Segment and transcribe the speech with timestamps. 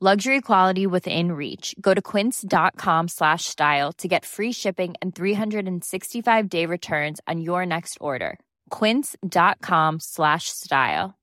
[0.00, 1.74] Luxury quality within reach.
[1.80, 7.66] Go to quince.com slash style to get free shipping and 365 day returns on your
[7.66, 8.38] next order.
[8.70, 11.16] Quince.com slash style.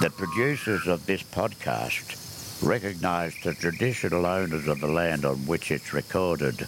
[0.00, 5.92] The producers of this podcast recognise the traditional owners of the land on which it's
[5.92, 6.66] recorded.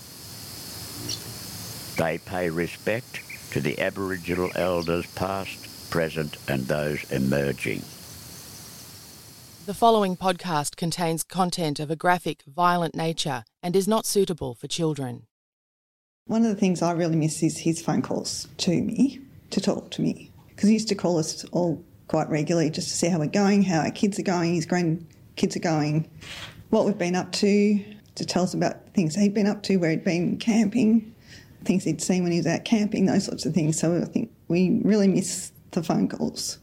[1.98, 7.80] They pay respect to the Aboriginal elders past, present and those emerging.
[9.66, 14.68] The following podcast contains content of a graphic, violent nature and is not suitable for
[14.68, 15.26] children.
[16.26, 19.18] One of the things I really miss is his phone calls to me
[19.50, 22.94] to talk to me because he used to call us all quite regularly just to
[22.94, 26.08] see how we're going, how our kids are going, his grandkids are going,
[26.70, 27.84] what we've been up to,
[28.14, 31.12] to tell us about things he'd been up to, where he'd been camping,
[31.68, 33.78] things he'd seen when he was out camping, those sorts of things.
[33.78, 36.58] So I think we really miss the phone calls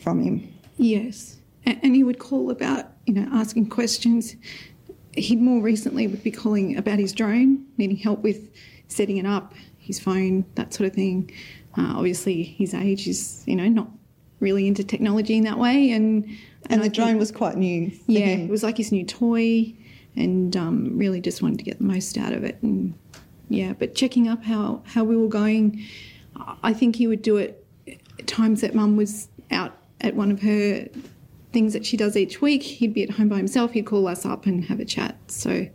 [0.00, 0.50] from him.
[0.78, 1.36] Yes.
[1.66, 4.34] And he would call about, you know, asking questions.
[5.14, 8.50] He'd more recently would be calling about his drone, needing help with
[8.88, 11.30] setting it up, his phone, that sort of thing.
[11.76, 13.88] Uh, obviously, his age is, you know, not
[14.40, 15.90] really into technology in that way.
[15.92, 16.24] And,
[16.70, 17.92] And, I the drone think- was quite new.
[18.06, 18.40] yeah, him.
[18.42, 19.72] it was like his new toy,
[20.16, 22.58] and um, really just wanted to get the most out of it.
[22.62, 22.94] And
[23.52, 25.84] yeah, but checking up how how we were going,
[26.62, 30.40] I think he would do it at times that Mum was out at one of
[30.42, 30.88] her
[31.52, 32.62] things that she does each week.
[32.62, 33.72] He'd be at home by himself.
[33.72, 35.16] He'd call us up and have a chat.
[35.28, 35.68] So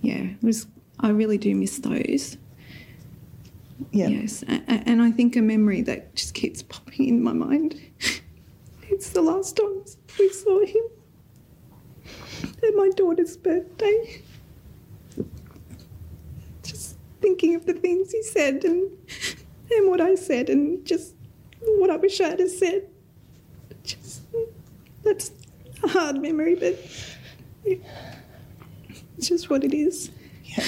[0.00, 0.66] yeah, it was.
[1.00, 2.38] I really do miss those.
[3.90, 4.06] Yeah.
[4.06, 7.80] Yes, and I think a memory that just keeps popping in my mind.
[8.90, 9.82] It's the last time
[10.20, 10.84] we saw him
[12.62, 14.22] at my daughter's birthday.
[16.62, 18.90] Just thinking of the things he said and
[19.70, 21.14] and what I said and just
[21.78, 22.86] what I wish I had have said.
[23.82, 24.20] Just
[25.02, 25.32] that's
[25.82, 26.78] a hard memory, but
[27.64, 30.10] it's just what it is.
[30.44, 30.66] Yeah.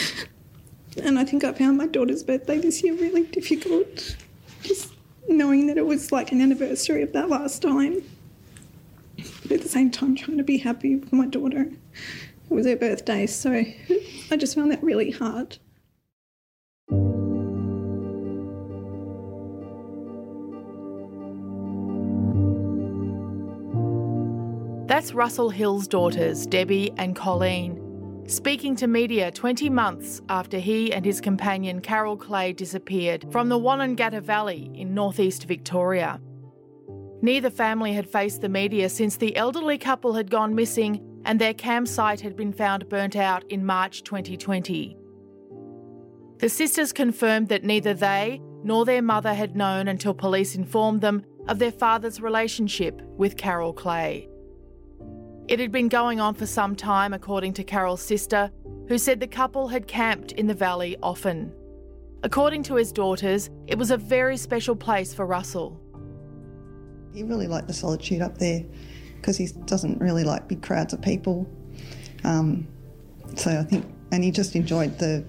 [1.03, 4.17] And I think I found my daughter's birthday this year really difficult.
[4.63, 4.95] Just
[5.29, 8.03] knowing that it was like an anniversary of that last time.
[9.43, 11.71] But at the same time, trying to be happy for my daughter.
[12.51, 15.59] It was her birthday, so I just found that really hard.
[24.87, 31.05] That's Russell Hill's daughters, Debbie and Colleen, speaking to media 20 months after he and
[31.05, 36.21] his companion Carol Clay disappeared from the Wonnangatta Valley in northeast Victoria.
[37.21, 41.55] Neither family had faced the media since the elderly couple had gone missing and their
[41.55, 44.97] campsite had been found burnt out in March 2020.
[46.39, 51.25] The sisters confirmed that neither they nor their mother had known until police informed them
[51.49, 54.29] of their father's relationship with Carol Clay.
[55.49, 58.51] It had been going on for some time, according to Carol's sister,
[58.89, 61.53] who said the couple had camped in the valley often.
[62.25, 65.81] According to his daughters, it was a very special place for Russell.
[67.15, 68.65] He really liked the solitude up there
[69.17, 71.49] because he doesn't really like big crowds of people.
[72.25, 72.67] Um,
[73.37, 75.25] so I think, and he just enjoyed the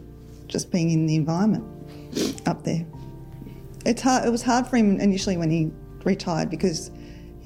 [0.47, 1.63] just being in the environment
[2.47, 2.87] up there.
[3.85, 4.25] It's hard.
[4.25, 5.71] It was hard for him initially when he
[6.03, 6.89] retired because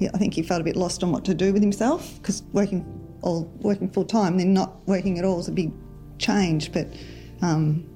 [0.02, 2.42] he, I think he felt a bit lost on what to do with himself because
[2.52, 2.84] working
[3.22, 5.72] all working full time, then not working at all is a big
[6.18, 6.72] change.
[6.72, 6.88] But
[7.40, 7.88] um,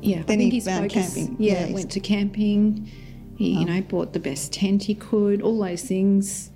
[0.00, 1.36] Yeah, Then I think he found focus, camping.
[1.38, 2.90] Yeah, Yeah, went to camping.
[3.36, 6.50] He, you know, bought the best tent he could, all those things.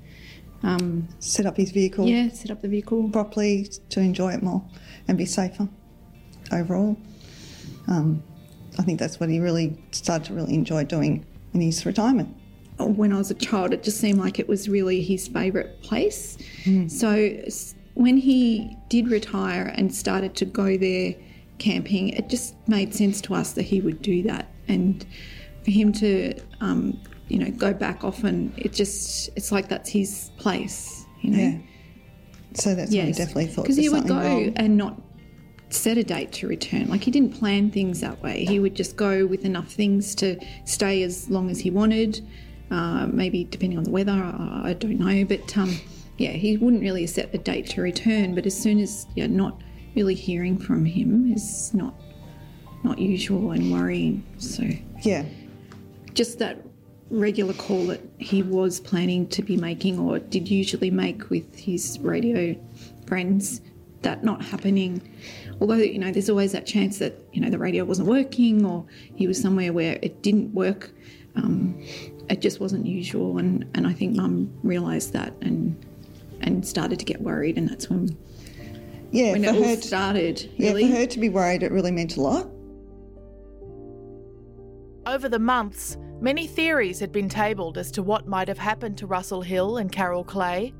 [0.64, 3.08] Um, set up his vehicle yeah, set up the vehicle.
[3.10, 4.64] properly to enjoy it more
[5.08, 5.68] and be safer
[6.52, 6.96] overall.
[7.88, 8.22] Um,
[8.78, 12.36] I think that's what he really started to really enjoy doing in his retirement.
[12.88, 16.38] When I was a child, it just seemed like it was really his favourite place.
[16.88, 17.40] So
[17.94, 21.14] when he did retire and started to go there
[21.58, 24.48] camping, it just made sense to us that he would do that.
[24.68, 25.04] And
[25.64, 30.30] for him to, um, you know, go back often, it just, it's like that's his
[30.38, 31.38] place, you know?
[31.38, 31.58] Yeah.
[32.54, 33.62] So that's what he definitely thought.
[33.62, 34.52] Because he would go wrong.
[34.56, 35.00] and not
[35.70, 36.88] set a date to return.
[36.88, 38.44] Like he didn't plan things that way.
[38.44, 42.26] He would just go with enough things to stay as long as he wanted.
[42.72, 45.24] Uh, maybe depending on the weather, I, I don't know.
[45.24, 45.76] But um,
[46.16, 48.34] yeah, he wouldn't really set a date to return.
[48.34, 49.60] But as soon as yeah, not
[49.94, 51.94] really hearing from him is not
[52.82, 54.24] not usual and worrying.
[54.38, 54.64] So
[55.02, 55.24] Yeah.
[56.14, 56.64] just that
[57.10, 61.98] regular call that he was planning to be making or did usually make with his
[62.00, 62.56] radio
[63.06, 63.60] friends
[64.00, 65.00] that not happening
[65.60, 68.86] although you know there's always that chance that you know the radio wasn't working or
[69.14, 70.90] he was somewhere where it didn't work
[71.36, 71.78] um,
[72.28, 75.76] it just wasn't usual and, and i think mum realised that and
[76.40, 78.16] and started to get worried and that's when
[79.12, 81.90] Yeah, when for it all to, started yeah, for her to be worried, it really
[81.90, 82.48] meant a lot.
[85.04, 89.06] Over the months, many theories had been tabled as to what might have happened to
[89.06, 90.72] Russell Hill and Carol Clay.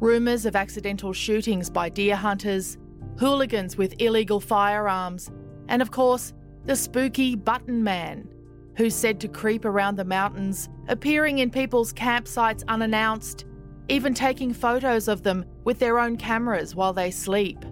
[0.00, 2.76] Rumours of accidental shootings by deer hunters,
[3.18, 5.30] hooligans with illegal firearms,
[5.68, 6.34] and of course,
[6.64, 8.28] the spooky Button Man,
[8.76, 13.44] who's said to creep around the mountains, appearing in people's campsites unannounced,
[13.88, 17.64] even taking photos of them with their own cameras while they sleep.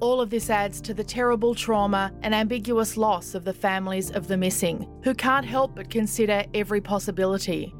[0.00, 4.28] All of this adds to the terrible trauma and ambiguous loss of the families of
[4.28, 7.74] the missing, who can't help but consider every possibility.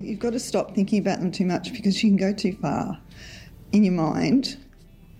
[0.00, 2.98] You've got to stop thinking about them too much because you can go too far
[3.72, 4.56] in your mind.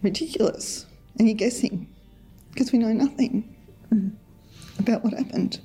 [0.02, 0.86] Ridiculous.
[1.18, 1.88] And you're guessing
[2.50, 3.54] because we know nothing
[3.92, 4.12] mm.
[4.82, 5.60] About what happened.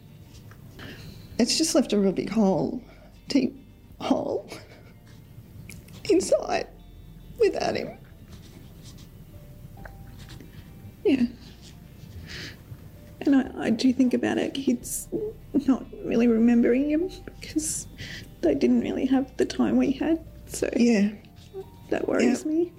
[1.39, 2.81] It's just left a real big hole,
[3.27, 3.55] deep
[4.00, 4.50] hole
[6.09, 6.67] inside
[7.39, 7.97] without him.
[11.03, 11.24] Yeah.
[13.21, 15.07] And I, I do think about our kids
[15.67, 17.09] not really remembering him
[17.39, 17.88] because
[18.41, 20.24] they didn't really have the time we had.
[20.47, 21.09] So Yeah.
[21.89, 22.51] that worries Yeah.
[22.51, 22.74] me.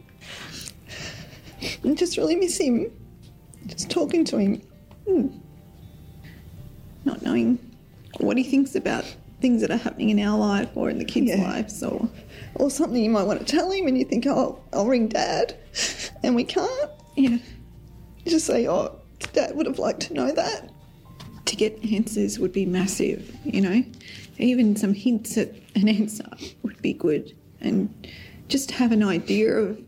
[1.85, 2.91] I just really miss him.
[3.67, 4.63] Just talking to him.
[5.07, 5.29] Hmm.
[7.09, 7.59] Not knowing
[8.19, 9.05] what he thinks about
[9.41, 11.43] things that are happening in our life or in the kids' Yeah.
[11.51, 12.07] lives or
[12.57, 15.55] Or something you might want to tell him and you think, oh, I'll ring dad.
[16.23, 16.91] And we can't.
[17.17, 17.39] yeah.
[18.27, 18.97] Just say, oh,
[19.33, 20.69] dad would have liked to know that.
[21.47, 23.83] To get answers would be massive, you know.
[24.39, 26.29] Even some hints at an answer
[26.63, 27.35] would be good.
[27.61, 27.89] And
[28.49, 29.79] just have an idea of,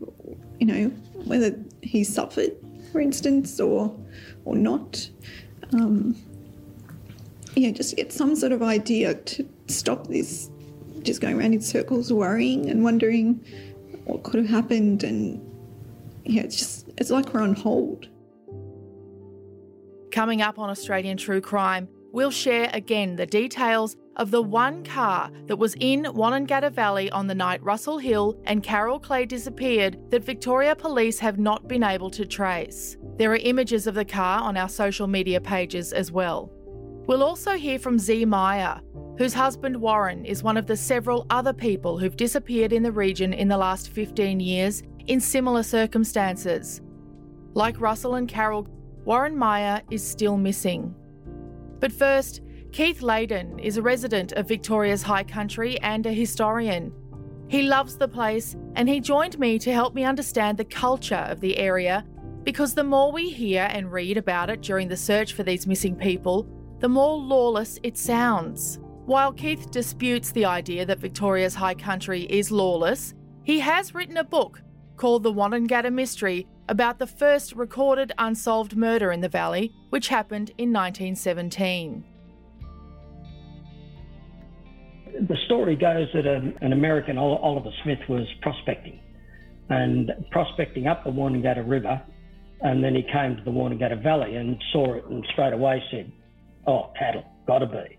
[0.59, 0.85] you know,
[1.25, 2.51] whether he suffered,
[2.91, 3.93] for instance, or
[4.45, 5.07] or not.
[5.73, 6.15] Um,
[7.55, 10.49] yeah, just get some sort of idea to stop this
[11.03, 13.43] just going around in circles, worrying and wondering
[14.05, 15.03] what could have happened.
[15.03, 15.41] And
[16.23, 18.07] yeah, it's just, it's like we're on hold.
[20.11, 25.31] Coming up on Australian True Crime, we'll share again the details of the one car
[25.47, 30.23] that was in Wonnangatta Valley on the night Russell Hill and Carol Clay disappeared that
[30.23, 32.97] Victoria Police have not been able to trace.
[33.17, 36.51] There are images of the car on our social media pages as well.
[37.07, 38.79] We'll also hear from Z Meyer,
[39.17, 43.33] whose husband Warren is one of the several other people who've disappeared in the region
[43.33, 46.81] in the last 15 years in similar circumstances.
[47.53, 48.67] Like Russell and Carol,
[49.03, 50.93] Warren Meyer is still missing.
[51.79, 52.41] But first,
[52.71, 56.93] Keith Layden is a resident of Victoria's High Country and a historian.
[57.47, 61.41] He loves the place and he joined me to help me understand the culture of
[61.41, 62.05] the area
[62.43, 65.95] because the more we hear and read about it during the search for these missing
[65.95, 66.47] people,
[66.81, 68.79] the more lawless it sounds.
[69.05, 74.23] While Keith disputes the idea that Victoria's High Country is lawless, he has written a
[74.23, 74.61] book
[74.97, 80.49] called The Wonnangatta Mystery about the first recorded unsolved murder in the valley, which happened
[80.57, 82.03] in 1917.
[85.27, 88.99] The story goes that a, an American, Oliver Smith, was prospecting
[89.69, 92.01] and prospecting up the Wonnangatta River.
[92.61, 96.11] And then he came to the Wonnangatta Valley and saw it and straight away said,
[96.67, 97.97] Oh, cattle, gotta be.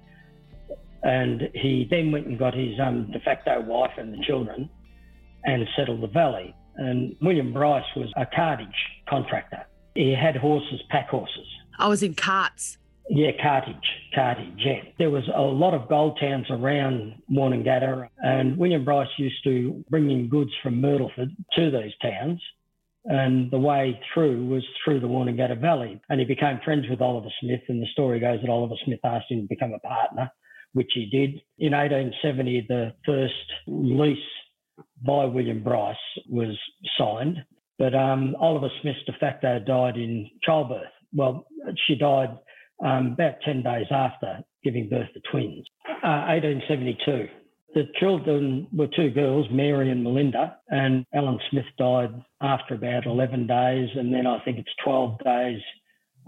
[1.02, 4.70] And he then went and got his um, de facto wife and the children
[5.44, 6.54] and settled the valley.
[6.76, 8.68] And William Bryce was a cartage
[9.08, 9.66] contractor.
[9.94, 11.46] He had horses, pack horses.
[11.78, 12.78] I was in carts.
[13.10, 13.74] Yeah, cartage,
[14.14, 14.82] cartage, yeah.
[14.96, 20.10] There was a lot of gold towns around Wonnangatta, and William Bryce used to bring
[20.10, 22.40] in goods from Myrtleford to these towns.
[23.04, 26.00] And the way through was through the Wonnangatta Valley.
[26.08, 27.62] And he became friends with Oliver Smith.
[27.68, 30.30] And the story goes that Oliver Smith asked him to become a partner,
[30.72, 31.40] which he did.
[31.58, 33.34] In 1870, the first
[33.66, 34.18] lease
[35.04, 35.96] by William Bryce
[36.28, 36.56] was
[36.98, 37.38] signed.
[37.78, 40.92] But um, Oliver Smith de facto died in childbirth.
[41.12, 41.46] Well,
[41.86, 42.38] she died
[42.84, 45.66] um, about 10 days after giving birth to twins,
[46.04, 47.28] uh, 1872.
[47.74, 52.10] The children were two girls, Mary and Melinda, and Ellen Smith died
[52.40, 55.60] after about 11 days, and then I think it's 12 days.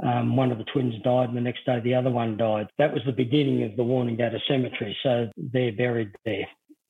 [0.03, 2.69] Um, one of the twins died, and the next day the other one died.
[2.79, 6.49] That was the beginning of the Wonnangatta Cemetery, so they're buried there.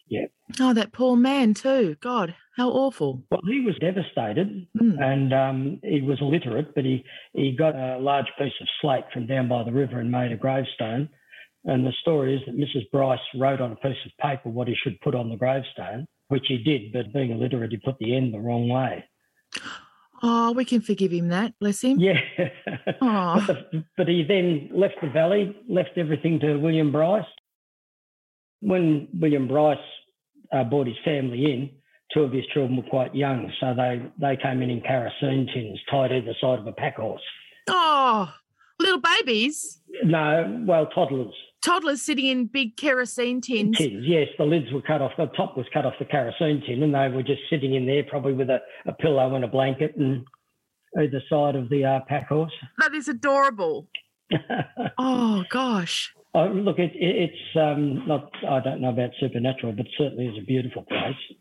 [0.09, 0.27] Yeah.
[0.61, 1.97] Oh, that poor man too.
[2.01, 3.23] God, how awful.
[3.31, 5.03] Well, he was devastated, mm.
[5.03, 9.27] and um, he was illiterate, but he he got a large piece of slate from
[9.27, 11.09] down by the river and made a gravestone.
[11.65, 12.91] And the story is that Mrs.
[12.91, 16.45] Bryce wrote on a piece of paper what he should put on the gravestone, which
[16.47, 19.05] he did, but being illiterate, he put the end the wrong way.
[20.23, 21.99] Oh, we can forgive him that, bless him.
[21.99, 22.19] Yeah.
[23.01, 27.25] but, the, but he then left the valley, left everything to William Bryce.
[28.61, 29.77] When William Bryce
[30.53, 31.71] uh, brought his family in,
[32.13, 35.81] two of his children were quite young, so they, they came in in kerosene tins
[35.91, 37.23] tied either side of a pack horse.
[37.69, 38.33] Oh,
[38.79, 39.81] little babies?
[40.05, 41.35] No, well, toddlers.
[41.65, 43.79] Toddlers sitting in big kerosene tins.
[43.79, 44.29] Tins, yes.
[44.37, 45.13] The lids were cut off.
[45.17, 48.05] The top was cut off the kerosene tin, and they were just sitting in there,
[48.05, 50.27] probably with a, a pillow and a blanket, and
[51.01, 52.53] either side of the uh, pack horse.
[52.79, 53.89] That is adorable.
[54.99, 56.13] oh gosh.
[56.35, 58.31] Oh, look, it, it, it's um, not.
[58.49, 61.39] I don't know about supernatural, but certainly is a beautiful place.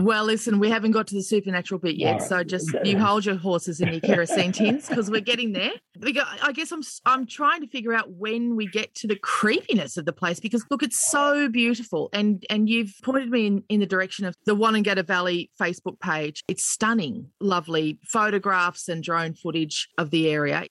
[0.00, 2.22] Well, listen, we haven't got to the supernatural bit yet, right.
[2.22, 5.72] so just you hold your horses in your kerosene tins because we're getting there.
[6.02, 10.04] I guess I'm I'm trying to figure out when we get to the creepiness of
[10.04, 13.86] the place because look, it's so beautiful, and and you've pointed me in, in the
[13.86, 16.42] direction of the Wonnangatta Valley Facebook page.
[16.48, 20.66] It's stunning, lovely photographs and drone footage of the area.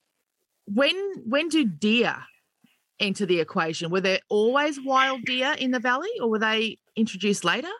[0.65, 2.15] When when do deer
[3.00, 3.92] enter the equation?
[3.92, 7.72] Were there always wild deer in the valley, or were they introduced later?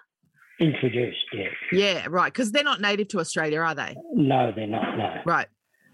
[0.60, 1.48] Introduced, yeah.
[1.72, 2.32] Yeah, right.
[2.32, 3.96] Because they're not native to Australia, are they?
[4.14, 4.98] No, they're not.
[4.98, 5.16] No.
[5.26, 5.48] Right.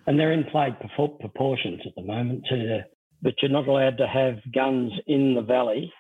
[0.06, 2.44] And they're in plague proportions at the moment.
[2.50, 2.80] To the,
[3.22, 5.92] but you're not allowed to have guns in the valley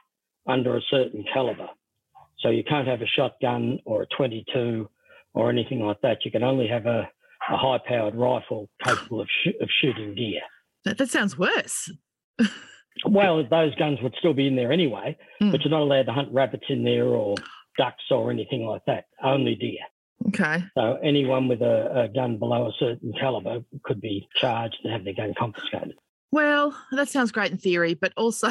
[0.47, 1.67] under a certain caliber.
[2.39, 4.89] So you can't have a shotgun or a 22
[5.33, 6.19] or anything like that.
[6.25, 7.09] You can only have a,
[7.51, 10.41] a high-powered rifle capable of, sh- of shooting deer.
[10.85, 11.91] That, that sounds worse.
[13.05, 15.51] well, those guns would still be in there anyway, mm.
[15.51, 17.35] but you're not allowed to hunt rabbits in there or
[17.79, 19.79] ducks or anything like that, only deer.
[20.27, 20.63] Okay.
[20.77, 25.05] So anyone with a, a gun below a certain caliber could be charged and have
[25.05, 25.95] their gun confiscated.
[26.31, 28.49] Well, that sounds great in theory, but also,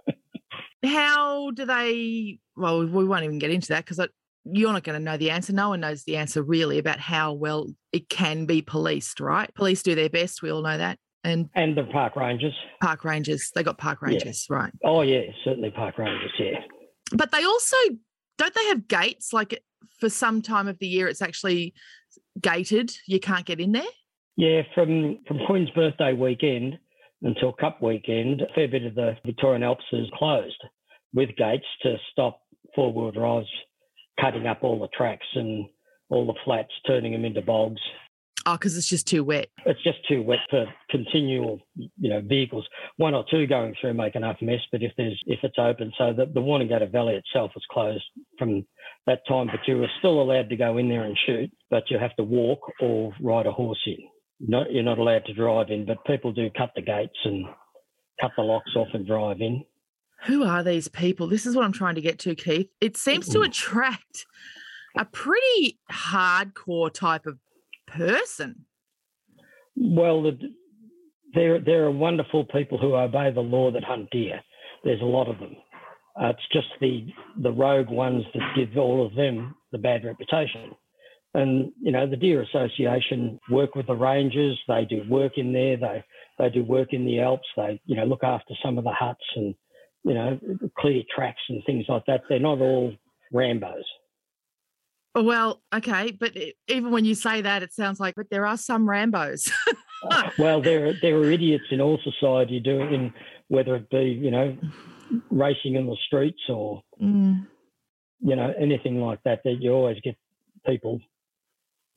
[0.84, 2.38] how do they?
[2.56, 4.08] Well, we won't even get into that because
[4.44, 5.52] you're not going to know the answer.
[5.52, 9.52] No one knows the answer really about how well it can be policed, right?
[9.54, 10.40] Police do their best.
[10.40, 10.98] We all know that.
[11.22, 12.54] And and the park rangers.
[12.80, 13.50] Park rangers.
[13.54, 14.56] They got park rangers, yeah.
[14.56, 14.72] right?
[14.82, 16.32] Oh yeah, certainly park rangers.
[16.38, 16.60] Yeah.
[17.12, 17.76] But they also
[18.40, 19.32] don't they have gates?
[19.32, 19.62] Like
[19.98, 21.74] for some time of the year, it's actually
[22.40, 22.90] gated.
[23.06, 23.82] You can't get in there.
[24.36, 26.78] Yeah, from from Queen's birthday weekend
[27.22, 30.62] until Cup weekend, a fair bit of the Victorian Alps is closed
[31.12, 32.40] with gates to stop
[32.74, 33.48] four wheel drives
[34.18, 35.66] cutting up all the tracks and
[36.08, 37.80] all the flats, turning them into bogs.
[38.46, 39.48] Oh, because it's just too wet.
[39.66, 42.66] It's just too wet for continual, you know, vehicles.
[42.96, 46.12] One or two going through make enough mess, but if there's if it's open, so
[46.12, 48.04] the, the Wonnangatta Valley itself was closed
[48.38, 48.66] from
[49.06, 51.98] that time, but you were still allowed to go in there and shoot, but you
[51.98, 53.98] have to walk or ride a horse in.
[54.40, 57.44] Not, you're not allowed to drive in, but people do cut the gates and
[58.20, 59.64] cut the locks off and drive in.
[60.26, 61.26] Who are these people?
[61.26, 62.68] This is what I'm trying to get to, Keith.
[62.80, 63.46] It seems to mm.
[63.46, 64.26] attract
[64.96, 67.38] a pretty hardcore type of
[67.96, 68.66] person.
[69.76, 70.38] Well, the,
[71.34, 74.40] there there are wonderful people who obey the law that hunt deer.
[74.84, 75.56] There's a lot of them.
[76.20, 77.06] Uh, it's just the
[77.42, 80.72] the rogue ones that give all of them the bad reputation.
[81.34, 84.58] And you know, the Deer Association work with the rangers.
[84.66, 85.76] They do work in there.
[85.76, 86.04] They
[86.38, 87.46] they do work in the Alps.
[87.56, 89.54] They you know look after some of the huts and
[90.04, 90.38] you know
[90.78, 92.22] clear tracks and things like that.
[92.28, 92.92] They're not all
[93.32, 93.84] Rambo's.
[95.14, 96.36] Well, okay, but
[96.68, 99.50] even when you say that, it sounds like, but there are some Rambo's.
[100.38, 103.12] well, there there are idiots in all society doing,
[103.48, 104.56] whether it be you know
[105.30, 107.44] racing in the streets or mm.
[108.20, 109.40] you know anything like that.
[109.44, 110.16] That you always get
[110.64, 111.00] people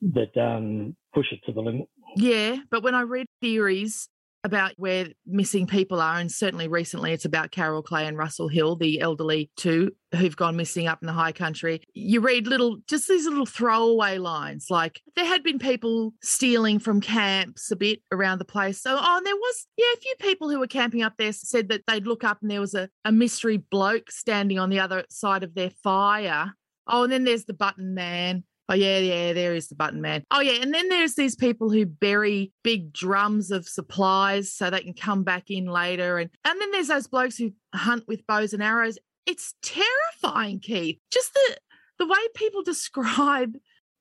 [0.02, 1.88] that um, push it to the limit.
[2.16, 4.08] Yeah, but when I read theories
[4.44, 8.76] about where missing people are, and certainly recently it's about Carol Clay and Russell Hill,
[8.76, 11.82] the elderly two who've gone missing up in the high country.
[11.94, 17.00] You read little, just these little throwaway lines like there had been people stealing from
[17.00, 18.80] camps a bit around the place.
[18.80, 21.68] So, oh, and there was, yeah, a few people who were camping up there said
[21.70, 25.04] that they'd look up and there was a, a mystery bloke standing on the other
[25.08, 26.52] side of their fire.
[26.86, 30.24] Oh, and then there's the button man Oh yeah, yeah, there is the button man.
[30.30, 34.80] Oh yeah, and then there's these people who bury big drums of supplies so they
[34.80, 38.54] can come back in later, and and then there's those blokes who hunt with bows
[38.54, 38.98] and arrows.
[39.26, 40.98] It's terrifying, Keith.
[41.10, 41.56] Just the
[41.98, 43.54] the way people describe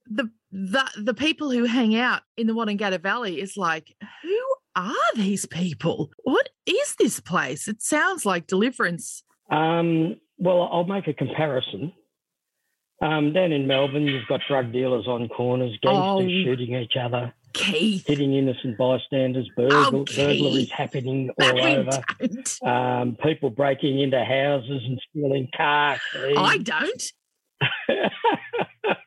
[0.06, 5.16] the the the people who hang out in the Wonnangatta Valley is like, who are
[5.16, 6.10] these people?
[6.24, 7.68] What is this place?
[7.68, 9.24] It sounds like deliverance.
[9.52, 11.94] Um, well, I'll make a comparison.
[13.04, 17.34] Um, down in Melbourne, you've got drug dealers on corners, gangsters oh, shooting each other,
[17.52, 18.08] Keith.
[18.08, 22.02] hitting innocent bystanders, burgl- oh, burglaries happening all over,
[22.66, 26.00] um, people breaking into houses and stealing cars.
[26.16, 27.12] I don't.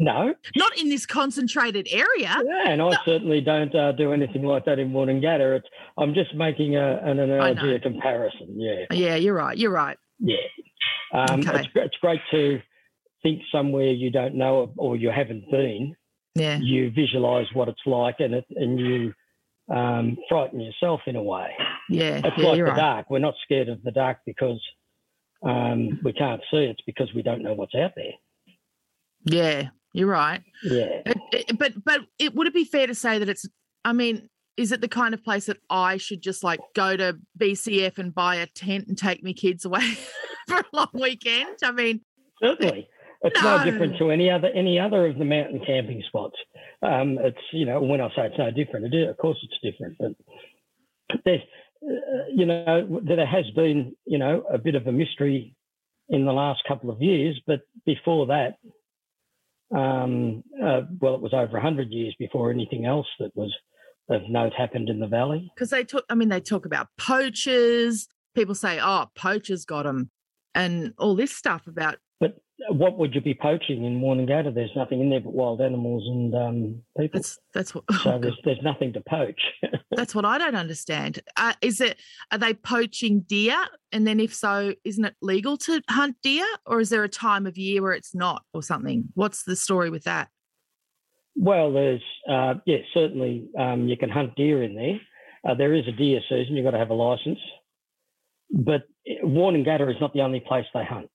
[0.00, 0.34] no.
[0.56, 2.36] Not in this concentrated area.
[2.44, 2.96] Yeah, and I no.
[3.04, 5.58] certainly don't uh, do anything like that in Wonnangatta.
[5.58, 8.60] It's, I'm just making a, an analogy, a comparison.
[8.60, 8.86] Yeah.
[8.90, 9.56] Yeah, you're right.
[9.56, 9.96] You're right.
[10.18, 10.38] Yeah.
[11.14, 11.60] Um, okay.
[11.60, 12.60] it's, it's great to
[13.22, 15.94] think somewhere you don't know or you haven't been,
[16.34, 16.58] yeah.
[16.60, 19.12] you visualize what it's like and it, and you
[19.72, 21.50] um, frighten yourself in a way.
[21.88, 22.76] Yeah, it's yeah, like the right.
[22.76, 23.10] dark.
[23.10, 24.60] We're not scared of the dark because
[25.42, 26.64] um, we can't see.
[26.64, 28.12] It's because we don't know what's out there.
[29.24, 30.42] Yeah, you're right.
[30.62, 31.02] Yeah,
[31.58, 33.46] but but it would it be fair to say that it's?
[33.84, 37.18] I mean, is it the kind of place that I should just like go to
[37.38, 39.96] BCF and buy a tent and take my kids away
[40.48, 41.56] for a long weekend?
[41.62, 42.00] I mean,
[42.42, 42.88] certainly.
[43.24, 43.58] It's no.
[43.58, 43.64] no.
[43.64, 46.36] different to any other any other of the mountain camping spots.
[46.82, 49.58] Um, it's you know when I say it's no different, it is, of course it's
[49.62, 50.12] different, but
[51.24, 51.40] there's
[51.84, 55.54] uh, you know there has been you know a bit of a mystery
[56.08, 58.56] in the last couple of years, but before that,
[59.74, 63.54] um, uh, well, it was over hundred years before anything else that was
[64.08, 65.50] of note happened in the valley.
[65.54, 68.08] Because they talk, I mean, they talk about poachers.
[68.34, 70.10] People say, "Oh, poachers got them,"
[70.54, 71.98] and all this stuff about
[72.70, 74.54] what would you be poaching in Wonnangatta?
[74.54, 77.20] There's nothing in there but wild animals and um, people.
[77.20, 77.84] That's that's what.
[78.02, 79.40] So there's there's nothing to poach.
[79.92, 81.20] that's what I don't understand.
[81.36, 81.98] Uh, is it
[82.30, 83.56] are they poaching deer?
[83.90, 87.46] And then if so, isn't it legal to hunt deer, or is there a time
[87.46, 89.04] of year where it's not, or something?
[89.14, 90.28] What's the story with that?
[91.36, 95.00] Well, there's uh, yeah, certainly um, you can hunt deer in there.
[95.44, 96.56] Uh, there is a deer season.
[96.56, 97.40] You've got to have a license,
[98.50, 98.82] but
[99.24, 101.10] Wonnangatta is not the only place they hunt.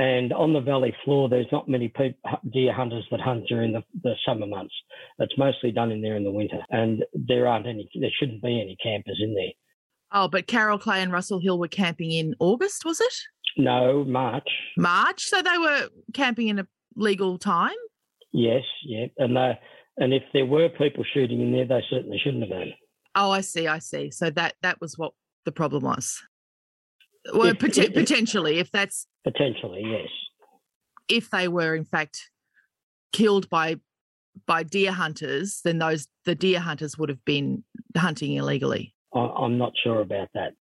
[0.00, 2.14] And on the valley floor, there's not many people,
[2.50, 4.72] deer hunters that hunt during the, the summer months.
[5.18, 6.60] It's mostly done in there in the winter.
[6.70, 9.52] And there aren't any, there shouldn't be any campers in there.
[10.10, 13.12] Oh, but Carol Clay and Russell Hill were camping in August, was it?
[13.58, 14.48] No, March.
[14.78, 15.26] March.
[15.26, 17.76] So they were camping in a legal time?
[18.32, 19.06] Yes, yeah.
[19.18, 19.58] And they,
[19.98, 22.72] and if there were people shooting in there, they certainly shouldn't have been.
[23.14, 24.10] Oh, I see, I see.
[24.10, 25.12] So that that was what
[25.44, 26.22] the problem was.
[27.34, 30.08] Well, If- pot- if- potentially, if that's Potentially, yes.
[31.08, 32.30] if they were in fact
[33.12, 33.76] killed by
[34.46, 37.64] by deer hunters, then those the deer hunters would have been
[37.96, 38.94] hunting illegally.
[39.14, 40.54] I'm not sure about that.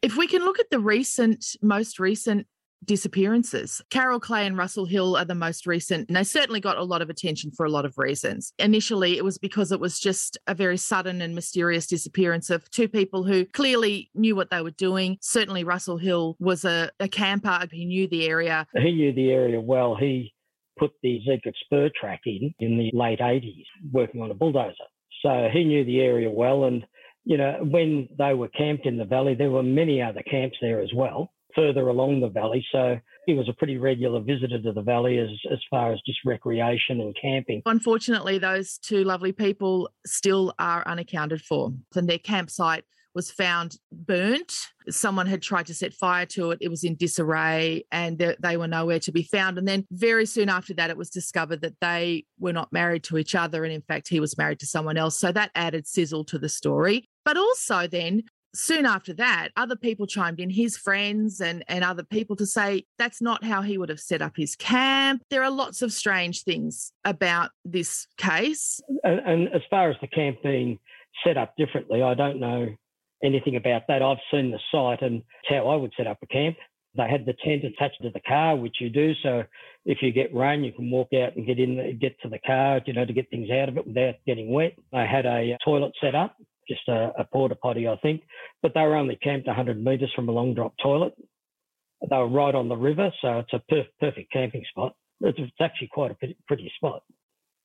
[0.00, 2.46] If we can look at the recent, most recent
[2.84, 6.84] disappearances, Carol Clay and Russell Hill are the most recent, and they certainly got a
[6.84, 8.52] lot of attention for a lot of reasons.
[8.58, 12.88] Initially, it was because it was just a very sudden and mysterious disappearance of two
[12.88, 15.18] people who clearly knew what they were doing.
[15.20, 18.66] Certainly, Russell Hill was a, a camper, he knew the area.
[18.74, 19.96] He knew the area well.
[19.96, 20.34] He
[20.78, 24.74] put the Zeka spur track in in the late 80s, working on a bulldozer.
[25.22, 26.64] So he knew the area well.
[26.64, 26.84] And,
[27.24, 30.80] you know, when they were camped in the valley, there were many other camps there
[30.80, 32.64] as well, further along the valley.
[32.72, 36.18] So he was a pretty regular visitor to the valley as, as far as just
[36.24, 37.62] recreation and camping.
[37.66, 41.72] Unfortunately, those two lovely people still are unaccounted for.
[41.94, 42.84] And their campsite
[43.14, 44.52] was found burnt.
[44.88, 46.58] Someone had tried to set fire to it.
[46.60, 49.58] It was in disarray and they, they were nowhere to be found.
[49.58, 53.18] And then very soon after that, it was discovered that they were not married to
[53.18, 53.64] each other.
[53.64, 55.18] And in fact, he was married to someone else.
[55.18, 57.08] So that added sizzle to the story.
[57.24, 58.22] But also, then
[58.58, 62.84] soon after that, other people chimed in, his friends and, and other people to say
[62.98, 65.22] that's not how he would have set up his camp.
[65.30, 68.80] There are lots of strange things about this case.
[69.04, 70.78] And, and as far as the camp being
[71.24, 72.68] set up differently, I don't know
[73.22, 74.02] anything about that.
[74.02, 76.56] I've seen the site and it's how I would set up a camp.
[76.96, 79.12] They had the tent attached to the car, which you do.
[79.22, 79.44] So
[79.84, 82.80] if you get rain, you can walk out and get in, get to the car,
[82.86, 84.72] you know, to get things out of it without getting wet.
[84.92, 86.36] They had a toilet set up,
[86.68, 88.22] just a, a porta potty, I think,
[88.62, 91.14] but they were only camped 100 metres from a long drop toilet.
[92.08, 94.94] They were right on the river, so it's a per- perfect camping spot.
[95.20, 97.02] It's, it's actually quite a pretty, pretty spot.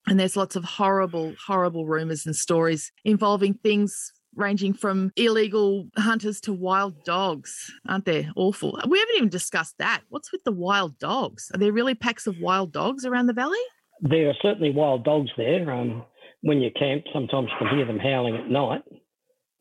[0.07, 6.41] And there's lots of horrible, horrible rumours and stories involving things ranging from illegal hunters
[6.41, 8.31] to wild dogs, aren't there?
[8.35, 8.79] Awful.
[8.87, 10.01] We haven't even discussed that.
[10.09, 11.51] What's with the wild dogs?
[11.53, 13.59] Are there really packs of wild dogs around the valley?
[14.01, 15.71] There are certainly wild dogs there.
[15.71, 16.03] Um,
[16.43, 18.81] when you camp, sometimes you can hear them howling at night.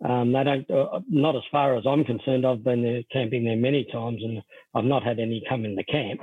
[0.05, 2.45] Um, they don't, uh, not as far as I'm concerned.
[2.45, 4.43] I've been there camping there many times, and
[4.75, 6.21] I've not had any come in the camp.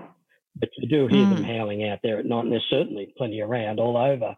[0.60, 3.80] But you do hear them howling out there at night, and there's certainly plenty around
[3.80, 4.36] all over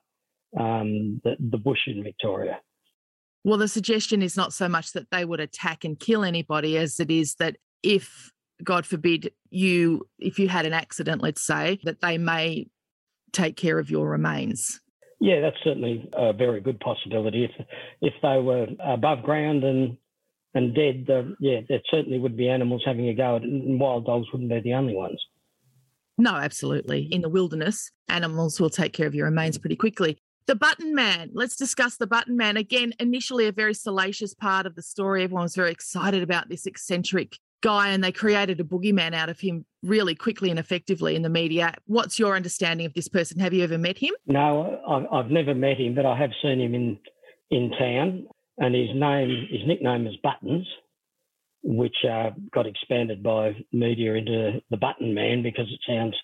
[0.60, 2.60] um, the, the bush in Victoria.
[3.44, 7.00] Well, the suggestion is not so much that they would attack and kill anybody as
[7.00, 8.32] it is that if,
[8.64, 12.68] God forbid, you, if you had an accident, let's say, that they may
[13.34, 14.80] take care of your remains.
[15.22, 17.46] Yeah, that's certainly a very good possibility.
[17.46, 17.52] If
[18.02, 19.96] if they were above ground and
[20.56, 23.80] and dead, uh, yeah, there certainly would be animals having a go at it, and
[23.80, 25.24] wild dogs wouldn't be the only ones.
[26.18, 27.04] No, absolutely.
[27.04, 30.18] In the wilderness, animals will take care of your remains pretty quickly.
[30.48, 31.30] The Button Man.
[31.34, 32.58] Let's discuss the Button Man.
[32.58, 35.24] Again, initially a very salacious part of the story.
[35.24, 39.40] Everyone was very excited about this eccentric guy, and they created a boogeyman out of
[39.40, 41.74] him really quickly and effectively in the media.
[41.86, 43.40] What's your understanding of this person?
[43.40, 44.14] Have you ever met him?
[44.28, 47.00] No, I- I've never met him, but I have seen him in
[47.50, 48.28] in town,
[48.60, 50.66] and his name, his nickname is Buttons,
[51.64, 56.16] which uh, got expanded by media into the Button Man because it sounds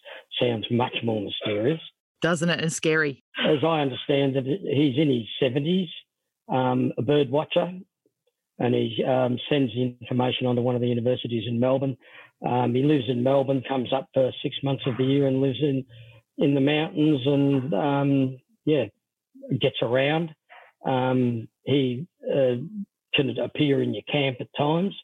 [0.41, 1.81] sounds much more mysterious.
[2.21, 2.61] Doesn't it?
[2.61, 3.23] And scary.
[3.45, 5.89] As I understand it, he's in his seventies,
[6.49, 7.71] um, a bird watcher,
[8.59, 11.97] and he um, sends information onto one of the universities in Melbourne.
[12.45, 15.59] Um, he lives in Melbourne, comes up for six months of the year, and lives
[15.61, 15.85] in
[16.37, 18.85] in the mountains, and um, yeah,
[19.59, 20.31] gets around.
[20.85, 22.55] Um, he uh,
[23.13, 24.95] can appear in your camp at times.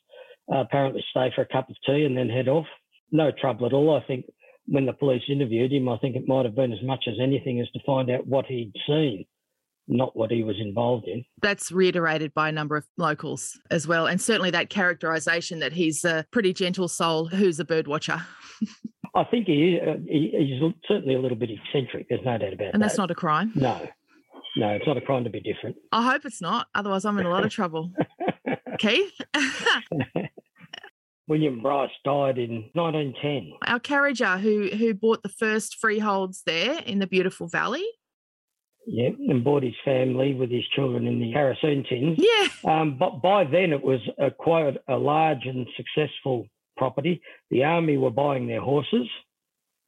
[0.52, 2.66] Uh, apparently, stay for a cup of tea and then head off.
[3.12, 3.96] No trouble at all.
[3.96, 4.26] I think
[4.68, 7.60] when the police interviewed him, I think it might have been as much as anything
[7.60, 9.26] as to find out what he'd seen,
[9.88, 11.24] not what he was involved in.
[11.42, 14.06] That's reiterated by a number of locals as well.
[14.08, 18.22] And certainly that characterization that he's a pretty gentle soul who's a bird watcher.
[19.16, 22.08] I think he, uh, he he's certainly a little bit eccentric.
[22.10, 22.74] There's no doubt about that.
[22.74, 23.52] And that's not a crime.
[23.56, 23.88] No,
[24.58, 25.76] no, it's not a crime to be different.
[25.92, 26.68] I hope it's not.
[26.74, 27.92] Otherwise, I'm in a lot of trouble.
[28.80, 29.12] Keith,
[31.28, 33.54] William Bryce died in 1910.
[33.68, 37.86] our carriager who who bought the first freeholds there in the beautiful valley.
[38.86, 42.20] Yeah, and bought his family with his children in the kerosene tins.
[42.20, 42.48] Yeah.
[42.82, 47.22] Um, but by then it was a, quite a large and successful property.
[47.50, 49.08] The army were buying their horses.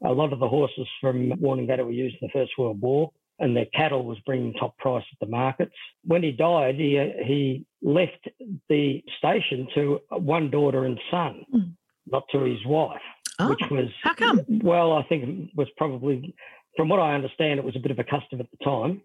[0.06, 3.56] A lot of the horses from Wonnangatta were used in the First World War, and
[3.56, 5.74] their cattle was bringing top price at the markets.
[6.06, 8.28] When he died, he uh, he left
[8.70, 11.72] the station to one daughter and son, Mm.
[12.08, 13.02] not to his wife,
[13.40, 14.42] Oh, which was how come?
[14.48, 16.34] Well, I think it was probably,
[16.78, 19.02] from what I understand, it was a bit of a custom at the time.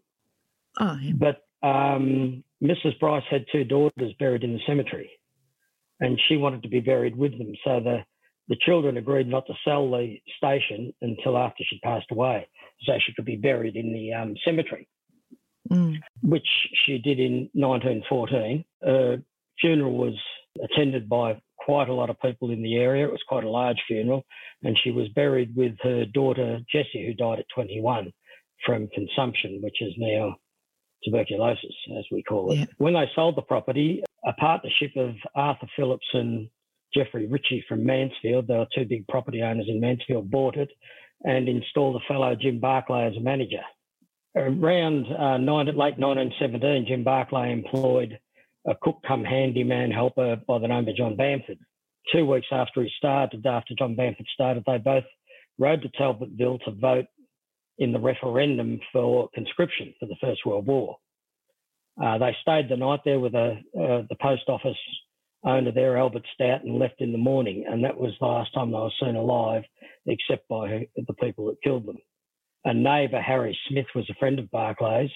[0.79, 1.13] Oh, yeah.
[1.17, 2.99] But um, Mrs.
[2.99, 5.11] Bryce had two daughters buried in the cemetery.
[6.01, 7.53] and she wanted to be buried with them.
[7.65, 7.99] So the
[8.49, 12.49] the children agreed not to sell the station until after she passed away,
[12.83, 14.89] so she could be buried in the um, cemetery,
[15.71, 15.99] Mm.
[16.23, 16.49] which
[16.85, 18.65] she did in 1914.
[18.83, 19.23] Her
[19.61, 20.15] funeral was
[20.65, 23.07] attended by quite a lot of people in the area.
[23.07, 24.25] It was quite a large funeral,
[24.63, 28.13] and she was buried with her daughter Jessie, who died at 21
[28.65, 30.37] from consumption, which is now
[31.05, 32.59] tuberculosis, as we call it.
[32.59, 32.65] Yeah.
[32.79, 36.49] When they sold the property, a partnership of Arthur Phillips and
[36.95, 40.71] Jeffrey Ritchie from Mansfield, they were two big property owners in Mansfield, bought it
[41.23, 43.63] and installed a fellow Jim Barclay as a manager.
[44.37, 48.19] Around uh, nine, late 1917, Jim Barclay employed
[48.67, 51.59] a cook come handyman helper by the name of John Bamford.
[52.13, 55.05] Two weeks after he started, after John Bamford started, they both
[55.59, 57.07] rode to Talbotville to vote
[57.79, 60.97] in the referendum for conscription for the First World War.
[62.03, 64.77] Uh, they stayed the night there with a, uh, the post office
[65.45, 67.65] owner there, Albert Stout, and left in the morning.
[67.69, 69.63] And that was the last time they were seen alive,
[70.07, 71.99] except by the people that killed them.
[72.65, 75.11] A neighbour, Harry Smith, was a friend of Barclay's.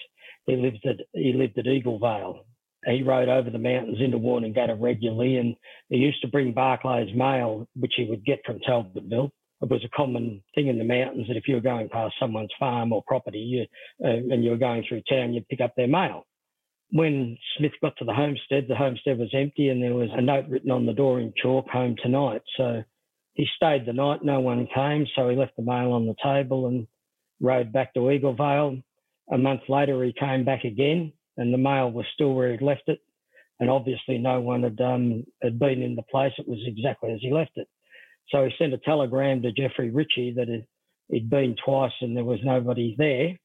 [0.47, 2.45] He lived at he lived at Eagle Vale.
[2.85, 5.55] He rode over the mountains into Wonnangatta regularly, and
[5.89, 9.31] he used to bring Barclay's mail, which he would get from Talbotville.
[9.61, 12.53] It was a common thing in the mountains that if you were going past someone's
[12.59, 13.65] farm or property you,
[14.03, 16.25] uh, and you were going through town, you'd pick up their mail.
[16.91, 20.45] When Smith got to the homestead, the homestead was empty, and there was a note
[20.47, 22.83] written on the door in chalk, "Home tonight." So
[23.33, 24.23] he stayed the night.
[24.23, 26.87] No one came, so he left the mail on the table and
[27.39, 28.81] rode back to Eagle Vale.
[29.31, 32.83] A month later, he came back again, and the mail was still where he'd left
[32.87, 32.99] it.
[33.59, 36.33] And obviously, no one had um, had been in the place.
[36.37, 37.67] It was exactly as he left it.
[38.29, 40.67] So he sent a telegram to Jeffrey Ritchie that it,
[41.09, 43.37] he'd been twice and there was nobody there.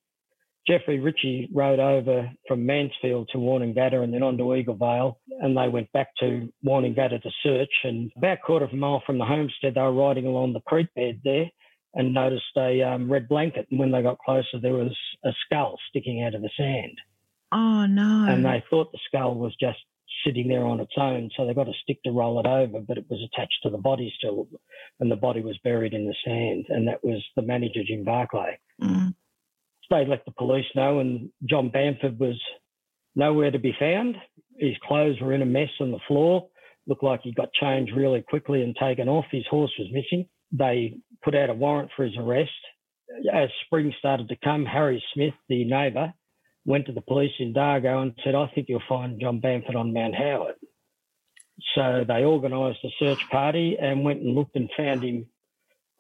[0.67, 5.57] Jeffrey Ritchie rode over from Mansfield to Wonnangatta and then on to Eagle Vale, and
[5.57, 7.73] they went back to Wonnangatta to search.
[7.85, 10.61] And about a quarter of a mile from the homestead, they were riding along the
[10.61, 11.51] creek bed there
[11.95, 13.67] and noticed a um, red blanket.
[13.71, 16.97] And when they got closer, there was a skull sticking out of the sand.
[17.53, 18.27] Oh no.
[18.29, 19.79] And they thought the skull was just
[20.25, 22.99] sitting there on its own, so they got a stick to roll it over, but
[22.99, 24.47] it was attached to the body still,
[24.99, 26.67] and the body was buried in the sand.
[26.69, 28.59] And that was the manager, Jim Barclay.
[28.83, 29.15] Mm.
[29.91, 32.41] They let the police know, and John Bamford was
[33.17, 34.17] nowhere to be found.
[34.59, 36.49] His clothes were in a mess on the floor.
[36.87, 39.27] Looked like he got changed really quickly and taken off.
[39.31, 40.27] His horse was missing.
[40.53, 42.51] They put out a warrant for his arrest.
[43.33, 46.13] As spring started to come, Harry Smith, the neighbour,
[46.71, 49.93] went to the police in Dargo and said, I think you'll find John Bamford on
[49.93, 50.57] Mount Howitt.
[51.75, 55.27] So they organised a search party and went and looked and found him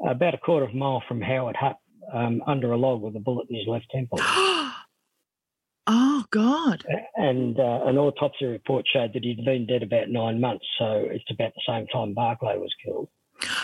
[0.06, 1.76] about a quarter of a mile from Howitt Hut
[2.12, 4.18] um, under a log with a bullet in his left temple.
[4.22, 6.84] oh God.
[7.16, 10.64] And uh, an autopsy report showed that he'd been dead about nine months.
[10.78, 13.08] So it's about the same time Barclay was killed.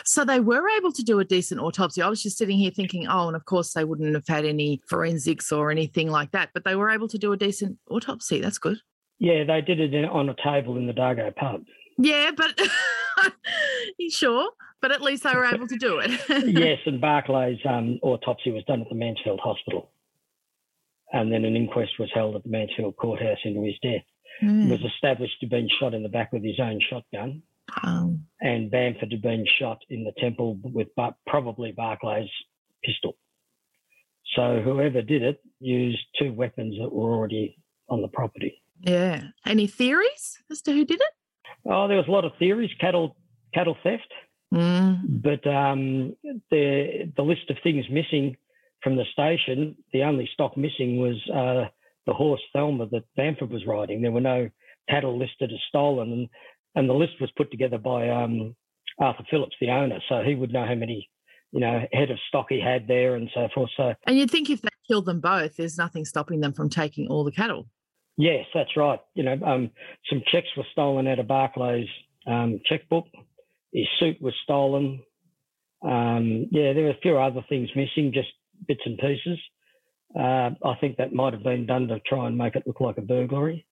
[0.05, 2.03] So they were able to do a decent autopsy.
[2.03, 4.81] I was just sitting here thinking, oh, and of course they wouldn't have had any
[4.89, 8.41] forensics or anything like that, but they were able to do a decent autopsy.
[8.41, 8.79] That's good.
[9.19, 11.63] Yeah, they did it on a table in the Dargo pub.
[11.99, 12.61] Yeah, but
[14.11, 14.51] sure?
[14.83, 16.11] But at least they were able to do it.
[16.47, 19.91] yes, and Barclay's um, autopsy was done at the Mansfield Hospital.
[21.13, 24.05] And then an inquest was held at the Mansfield Courthouse into his death.
[24.43, 24.67] Mm.
[24.67, 27.43] It was established to have been shot in the back with his own shotgun.
[27.83, 30.89] Um, and Bamford had been shot in the temple with
[31.27, 32.31] probably Barclay's
[32.85, 33.17] pistol.
[34.35, 37.57] So whoever did it used two weapons that were already
[37.89, 38.63] on the property.
[38.81, 39.23] yeah.
[39.47, 41.13] Any theories as to who did it?
[41.65, 43.17] Oh, there was a lot of theories, cattle
[43.55, 44.13] cattle theft,
[44.55, 45.23] Mm.
[45.23, 46.15] but um,
[46.53, 48.37] the the list of things missing
[48.83, 51.69] from the station, the only stock missing was uh,
[52.07, 54.03] the horse Thelma that Bamford was riding.
[54.03, 54.49] There were no
[54.89, 56.29] cattle listed as stolen, and
[56.77, 58.55] and the list was put together by um,
[59.01, 61.09] Arthur Phillips, the owner, so he would know how many,
[61.53, 63.71] you know, head of stock he had there and so forth.
[63.77, 67.09] So And you'd think if they killed them both, there's nothing stopping them from taking
[67.09, 67.67] all the cattle.
[68.17, 69.01] yes, that's right.
[69.15, 69.71] You know, um,
[70.09, 71.89] some checks were stolen out of Barclay's
[72.27, 73.07] um, checkbook.
[73.73, 75.03] His suit was stolen.
[75.83, 78.29] Um, yeah, there were a few other things missing, just
[78.67, 79.39] bits and pieces.
[80.19, 82.97] Uh, I think that might have been done to try and make it look like
[82.97, 83.67] a burglary.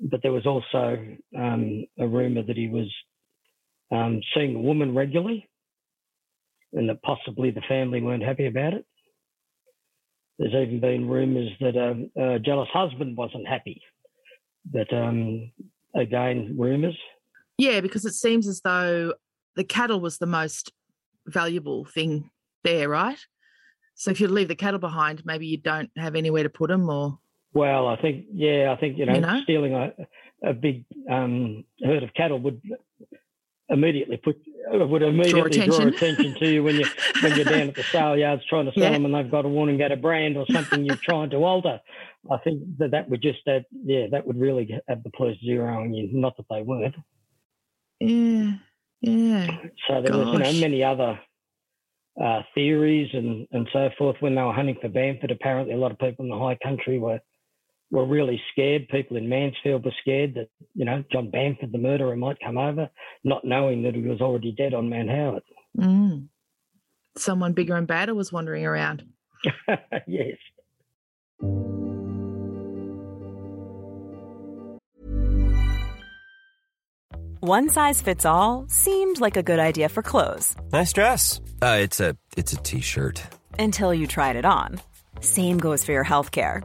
[0.00, 0.98] But there was also
[1.38, 2.92] um, a rumour that he was
[3.90, 5.48] um, seeing a woman regularly
[6.72, 8.84] and that possibly the family weren't happy about it.
[10.38, 13.80] There's even been rumours that um, a jealous husband wasn't happy.
[14.64, 15.52] But um,
[15.94, 16.98] again, rumours.
[17.58, 19.14] Yeah, because it seems as though
[19.54, 20.72] the cattle was the most
[21.26, 22.30] valuable thing
[22.64, 23.18] there, right?
[23.94, 26.90] So if you leave the cattle behind, maybe you don't have anywhere to put them
[26.90, 27.20] or
[27.54, 29.40] Well, I think, yeah, I think, you know, You know?
[29.44, 29.92] stealing a,
[30.44, 32.60] a big um, herd of cattle would
[33.68, 34.36] immediately put
[34.68, 36.86] would immediately draw attention, draw attention to you when you
[37.22, 38.90] when you're down at the sale yards trying to sell yeah.
[38.90, 41.80] them and they've got a Wonnangatta brand or something you're trying to alter.
[42.30, 45.96] I think that that would just that yeah that would really have the police zeroing
[45.96, 46.08] you.
[46.12, 46.94] Not that they weren't.
[48.00, 48.52] Yeah,
[49.00, 49.46] yeah.
[49.88, 50.26] So there Gosh.
[50.26, 51.18] was you know many other
[52.22, 55.30] uh, theories and and so forth when they were hunting for Bamford.
[55.30, 57.20] Apparently, a lot of people in the high country were
[57.94, 58.88] were really scared.
[58.88, 62.90] People in Mansfield were scared that, you know, John Bamford, the murderer, might come over,
[63.22, 65.44] not knowing that he was already dead on Mount Howitt.
[65.78, 66.28] Mm.
[67.16, 69.04] Someone bigger and badder was wandering around.
[70.06, 70.36] yes.
[77.40, 80.56] One size fits all seemed like a good idea for clothes.
[80.72, 81.40] Nice dress.
[81.62, 83.22] Uh, it's a it's a t-shirt.
[83.58, 84.80] Until you tried it on.
[85.20, 86.64] Same goes for your health care.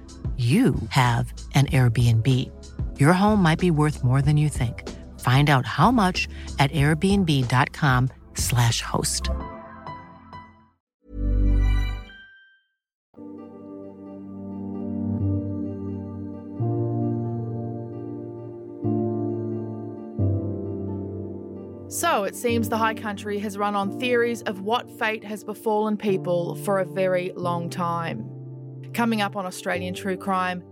[0.41, 2.27] you have an Airbnb.
[2.99, 4.89] Your home might be worth more than you think.
[5.19, 6.27] Find out how much
[6.57, 9.29] at airbnb.com/slash host.
[21.87, 25.97] So it seems the High Country has run on theories of what fate has befallen
[25.97, 28.40] people for a very long time.
[28.93, 30.63] Coming up on Australian True Crime,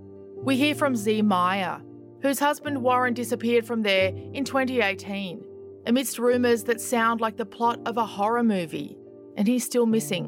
[0.43, 1.81] we hear from Z Meyer,
[2.21, 5.41] whose husband Warren disappeared from there in 2018,
[5.85, 8.97] amidst rumours that sound like the plot of a horror movie,
[9.37, 10.25] and he's still missing.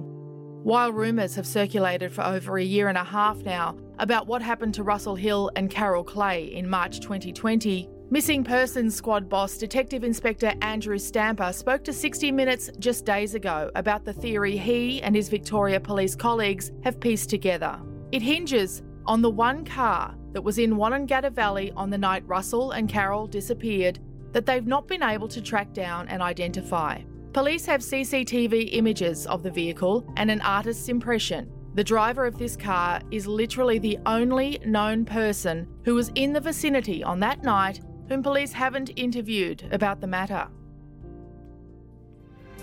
[0.64, 4.74] While rumours have circulated for over a year and a half now about what happened
[4.76, 10.54] to Russell Hill and Carol Clay in March 2020, Missing Persons Squad boss Detective Inspector
[10.62, 15.30] Andrew Stamper spoke to 60 Minutes just days ago about the theory he and his
[15.30, 17.80] Victoria Police colleagues have pieced together.
[18.12, 22.72] It hinges on the one car that was in Wonnangatta Valley on the night Russell
[22.72, 24.00] and Carol disappeared
[24.34, 27.00] that they've not been able to track down and identify.
[27.32, 31.50] Police have CCTV images of the vehicle and an artist's impression.
[31.76, 36.42] The driver of this car is literally the only known person who was in the
[36.42, 37.80] vicinity on that night
[38.12, 40.46] whom police haven't interviewed about the matter.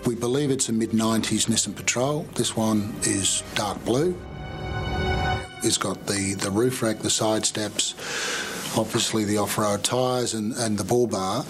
[0.05, 2.21] We believe it's a mid 90s Nissan Patrol.
[2.35, 4.15] This one is dark blue.
[5.63, 7.95] It's got the, the roof rack, the side steps,
[8.77, 11.43] obviously the off road tyres, and, and the bull bar.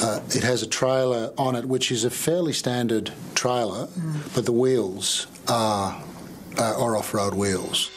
[0.00, 4.34] Uh, it has a trailer on it, which is a fairly standard trailer, mm.
[4.34, 6.02] but the wheels are,
[6.58, 7.90] uh, are off road wheels.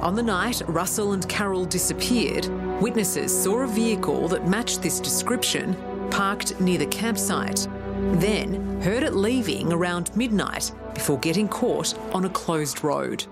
[0.00, 2.46] On the night Russell and Carol disappeared,
[2.80, 5.76] witnesses saw a vehicle that matched this description
[6.12, 7.66] parked near the campsite.
[8.12, 13.24] Then heard it leaving around midnight before getting caught on a closed road.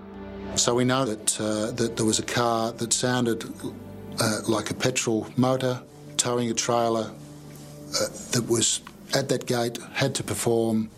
[0.57, 3.45] So we know that uh, that there was a car that sounded
[4.19, 5.81] uh, like a petrol motor
[6.17, 7.13] towing a trailer
[7.95, 8.81] uh, that was
[9.15, 10.91] at that gate, had to perform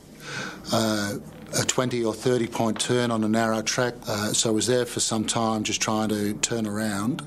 [0.73, 1.17] uh,
[1.59, 4.87] a 20 or 30 point turn on a narrow track, uh, so I was there
[4.87, 7.23] for some time just trying to turn around.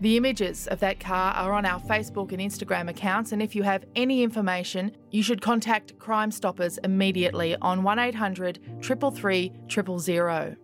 [0.00, 3.62] The images of that car are on our Facebook and Instagram accounts, and if you
[3.62, 9.52] have any information, you should contact Crime Stoppers immediately on 1800 333
[9.98, 10.56] 000.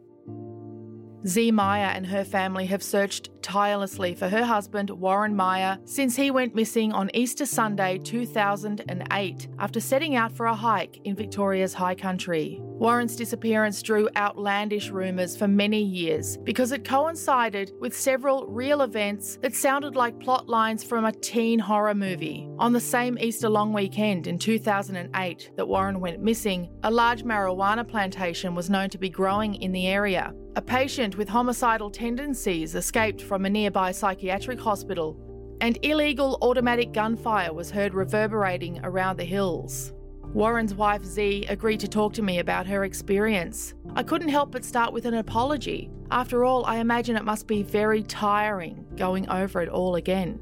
[1.26, 6.30] Z Meyer and her family have searched tirelessly for her husband, Warren Meyer, since he
[6.30, 11.94] went missing on Easter Sunday 2008 after setting out for a hike in Victoria's high
[11.94, 12.60] country.
[12.78, 19.36] Warren's disappearance drew outlandish rumours for many years because it coincided with several real events
[19.42, 22.48] that sounded like plot lines from a teen horror movie.
[22.60, 27.86] On the same Easter long weekend in 2008 that Warren went missing, a large marijuana
[27.86, 30.32] plantation was known to be growing in the area.
[30.54, 35.18] A patient with homicidal tendencies escaped from a nearby psychiatric hospital,
[35.60, 39.92] and illegal automatic gunfire was heard reverberating around the hills.
[40.34, 43.72] Warren's wife Z agreed to talk to me about her experience.
[43.94, 45.90] I couldn't help but start with an apology.
[46.10, 50.38] After all, I imagine it must be very tiring going over it all again.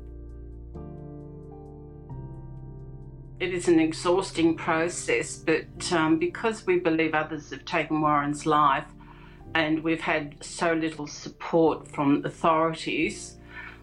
[3.39, 8.87] It is an exhausting process, but um, because we believe others have taken Warren's life,
[9.55, 13.37] and we've had so little support from authorities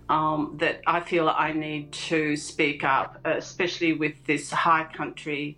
[0.10, 5.58] um, that I feel I need to speak up, especially with this high country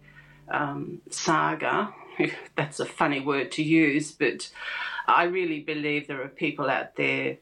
[0.50, 1.94] um, saga.
[2.56, 4.50] That's a funny word to use, but
[5.08, 7.38] I really believe there are people out there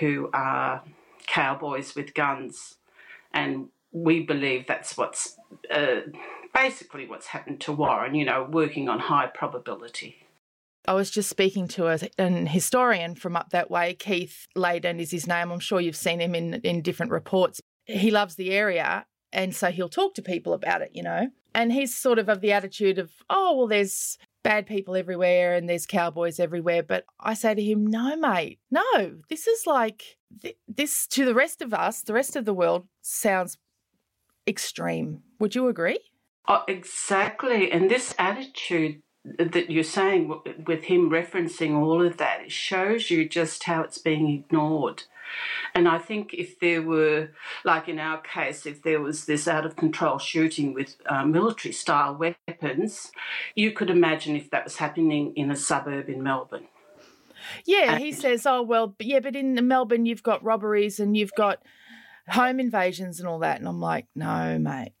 [0.00, 0.82] who are
[1.26, 2.76] cowboys with guns,
[3.32, 5.36] and we believe that's what's
[5.70, 6.00] uh,
[6.54, 10.26] basically what's happened to Warren, you know, working on high probability.
[10.86, 13.94] I was just speaking to a, an historian from up that way.
[13.94, 15.50] Keith Layden is his name.
[15.50, 17.60] I'm sure you've seen him in, in different reports.
[17.84, 19.04] He loves the area.
[19.32, 21.28] And so he'll talk to people about it, you know.
[21.54, 25.68] And he's sort of of the attitude of, oh, well, there's bad people everywhere and
[25.68, 26.82] there's cowboys everywhere.
[26.82, 31.34] But I say to him, no, mate, no, this is like, th- this to the
[31.34, 33.58] rest of us, the rest of the world sounds
[34.46, 35.22] extreme.
[35.40, 36.00] Would you agree?
[36.46, 37.70] Oh, exactly.
[37.70, 40.32] And this attitude that you're saying
[40.66, 45.04] with him referencing all of that, it shows you just how it's being ignored.
[45.74, 47.30] And I think if there were,
[47.64, 51.72] like in our case, if there was this out of control shooting with uh, military
[51.72, 53.12] style weapons,
[53.54, 56.68] you could imagine if that was happening in a suburb in Melbourne.
[57.64, 61.34] Yeah, and he says, oh, well, yeah, but in Melbourne, you've got robberies and you've
[61.36, 61.62] got
[62.28, 63.58] home invasions and all that.
[63.58, 64.92] And I'm like, no, mate.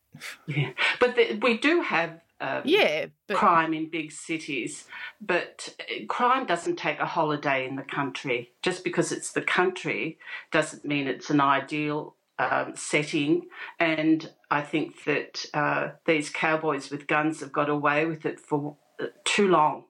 [0.46, 0.70] Yeah,
[1.00, 3.36] but the, we do have um, yeah, but...
[3.36, 4.84] crime in big cities.
[5.20, 8.52] But uh, crime doesn't take a holiday in the country.
[8.62, 10.18] Just because it's the country
[10.52, 13.46] doesn't mean it's an ideal um, setting.
[13.80, 18.76] And I think that uh, these cowboys with guns have got away with it for
[19.00, 19.84] uh, too long.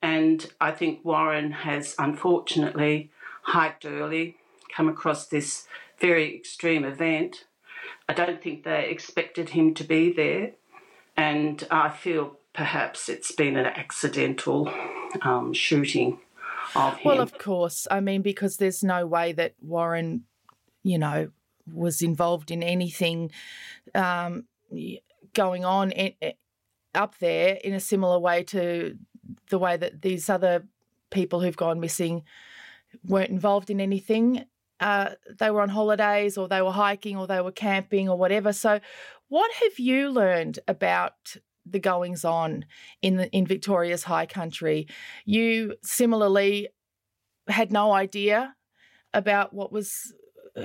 [0.00, 3.10] And I think Warren has unfortunately
[3.42, 4.36] hiked early,
[4.74, 5.66] come across this
[5.98, 7.46] very extreme event.
[8.08, 10.52] I don't think they expected him to be there
[11.18, 14.72] and I feel perhaps it's been an accidental
[15.22, 16.20] um, shooting
[16.76, 17.08] of him.
[17.08, 17.88] Well, of course.
[17.90, 20.24] I mean, because there's no way that Warren,
[20.84, 21.30] you know,
[21.70, 23.32] was involved in anything
[23.96, 24.44] um,
[25.34, 26.12] going on in,
[26.94, 28.96] up there in a similar way to
[29.50, 30.66] the way that these other
[31.10, 32.22] people who've gone missing
[33.04, 34.44] weren't involved in anything.
[34.80, 38.52] Uh, they were on holidays or they were hiking or they were camping or whatever.
[38.52, 38.80] So,
[39.28, 42.64] what have you learned about the goings on
[43.02, 44.86] in the, in Victoria's high country?
[45.24, 46.68] You similarly
[47.48, 48.54] had no idea
[49.12, 50.12] about what was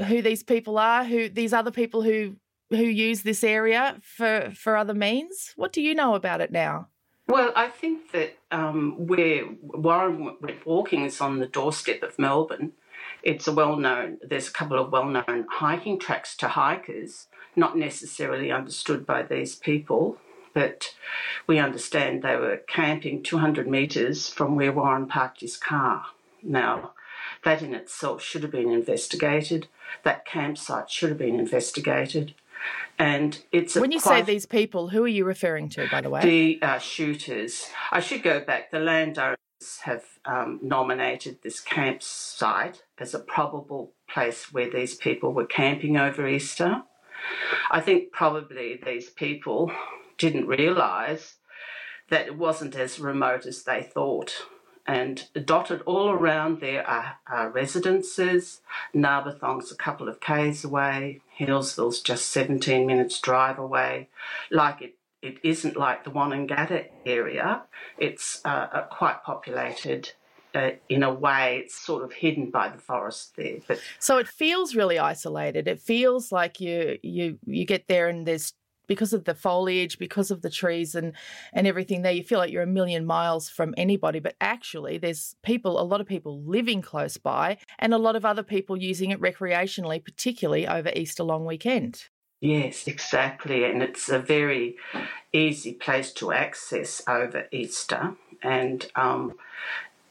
[0.08, 2.36] who these people are, who these other people who
[2.70, 5.54] who use this area for for other means.
[5.56, 6.90] What do you know about it now?
[7.28, 12.74] Well, I think that um, where Warren went walking is on the doorstep of Melbourne.
[13.24, 14.18] It's a well known.
[14.22, 19.56] There's a couple of well known hiking tracks to hikers, not necessarily understood by these
[19.56, 20.18] people,
[20.54, 20.94] but
[21.48, 26.08] we understand they were camping 200 metres from where Warren parked his car.
[26.44, 26.92] Now,
[27.44, 29.68] that in itself should have been investigated.
[30.04, 32.34] That campsite should have been investigated.
[33.00, 36.22] And it's when you say these people, who are you referring to, by the way?
[36.22, 37.68] The uh, shooters.
[37.92, 38.72] I should go back.
[38.72, 39.38] The landowners
[39.84, 46.28] have um, nominated this campsite as a probable place where these people were camping over
[46.28, 46.84] Easter.
[47.72, 49.72] I think probably these people
[50.18, 51.36] didn't realise
[52.10, 54.46] that it wasn't as remote as they thought.
[54.86, 58.62] And dotted all around there are, are residences.
[58.94, 61.22] Narbethong's a couple of k's away.
[61.38, 64.10] Healesville's just 17 minutes drive away.
[64.52, 67.64] Like it, it isn't like the Wonnangatta area.
[67.98, 70.12] It's uh, quite populated
[70.56, 73.58] uh, in a way, it's sort of hidden by the forest there.
[73.68, 75.68] But so it feels really isolated.
[75.68, 78.54] It feels like you you you get there and there's
[78.86, 81.14] because of the foliage, because of the trees and
[81.54, 84.20] and everything there, you feel like you're a million miles from anybody.
[84.20, 88.26] But actually, there's people, a lot of people living close by, and a lot of
[88.26, 92.10] other people using it recreationally, particularly over Easter long weekend.
[92.44, 93.64] Yes, exactly.
[93.64, 94.76] And it's a very
[95.32, 98.16] easy place to access over Easter.
[98.42, 99.36] And um,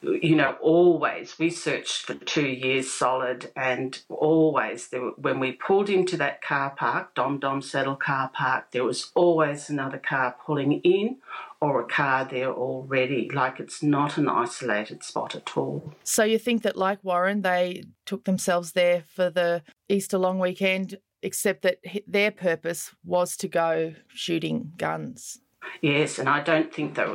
[0.00, 5.90] you know, always we searched for two years solid, and always there, when we pulled
[5.90, 10.80] into that car park, Dom Dom Saddle car park, there was always another car pulling
[10.80, 11.18] in
[11.60, 13.28] or a car there already.
[13.28, 15.92] Like it's not an isolated spot at all.
[16.02, 20.96] So you think that, like Warren, they took themselves there for the Easter long weekend,
[21.22, 25.38] except that their purpose was to go shooting guns.
[25.80, 27.08] Yes, and I don't think that.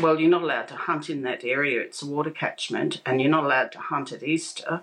[0.00, 1.80] Well, you're not allowed to hunt in that area.
[1.80, 4.82] It's a water catchment, and you're not allowed to hunt at Easter.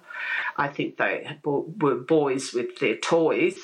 [0.57, 3.57] I think they were boys with their toys,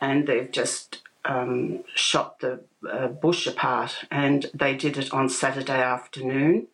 [0.00, 4.04] and they've just um, shot the uh, bush apart.
[4.10, 6.66] And they did it on Saturday afternoon,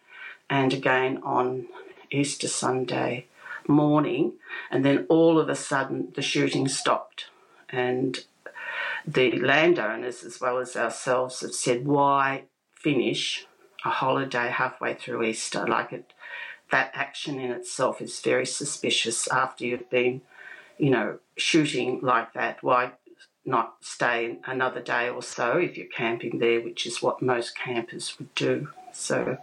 [0.49, 1.67] and again on
[2.11, 3.27] Easter Sunday
[3.67, 4.33] morning.
[4.71, 7.27] And then all of a sudden, the shooting stopped,
[7.71, 8.25] and
[9.07, 12.45] the landowners as well as ourselves have said, why
[12.75, 13.47] finish
[13.85, 15.67] a holiday halfway through Easter?
[15.67, 16.13] Like it,
[16.71, 20.23] that action in itself is very suspicious after you've been,
[20.79, 22.63] you know, shooting like that.
[22.63, 22.93] Why
[23.49, 28.15] not stay another day or so if you're camping there, which is what most campers
[28.19, 28.69] would do.
[28.93, 29.39] So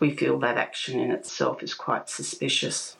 [0.00, 2.96] we feel that action in itself is quite suspicious.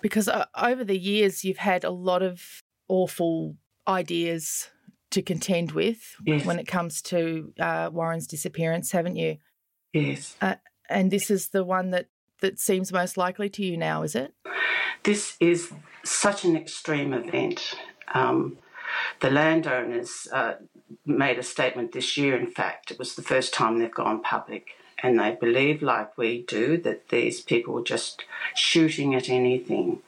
[0.00, 3.56] Because uh, over the years, you've had a lot of awful
[3.86, 4.68] ideas
[5.10, 6.44] to contend with yes.
[6.44, 9.38] when it comes to uh, Warren's disappearance, haven't you?
[9.92, 10.36] Yes.
[10.40, 10.56] Uh,
[10.88, 12.06] and this is the one that,
[12.40, 14.32] that seems most likely to you now, is it?
[15.02, 15.72] This is
[16.04, 17.74] such an extreme event.
[18.14, 18.58] Um,
[19.20, 20.54] the landowners uh,
[21.04, 24.68] made a statement this year, in fact, it was the first time they've gone public.
[25.02, 28.24] And they believe, like we do, that these people were just
[28.54, 30.02] shooting at anything.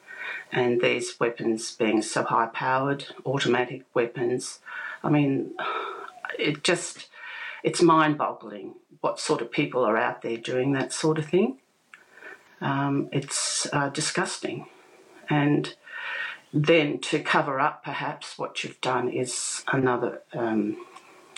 [0.51, 4.61] And these weapons being so high powered, automatic weapons,
[5.03, 5.55] I mean,
[6.39, 7.09] it just,
[7.63, 11.59] it's mind boggling what sort of people are out there doing that sort of thing.
[12.61, 14.67] Um, it's uh, disgusting.
[15.29, 15.75] And
[16.53, 20.77] then to cover up perhaps what you've done is another um,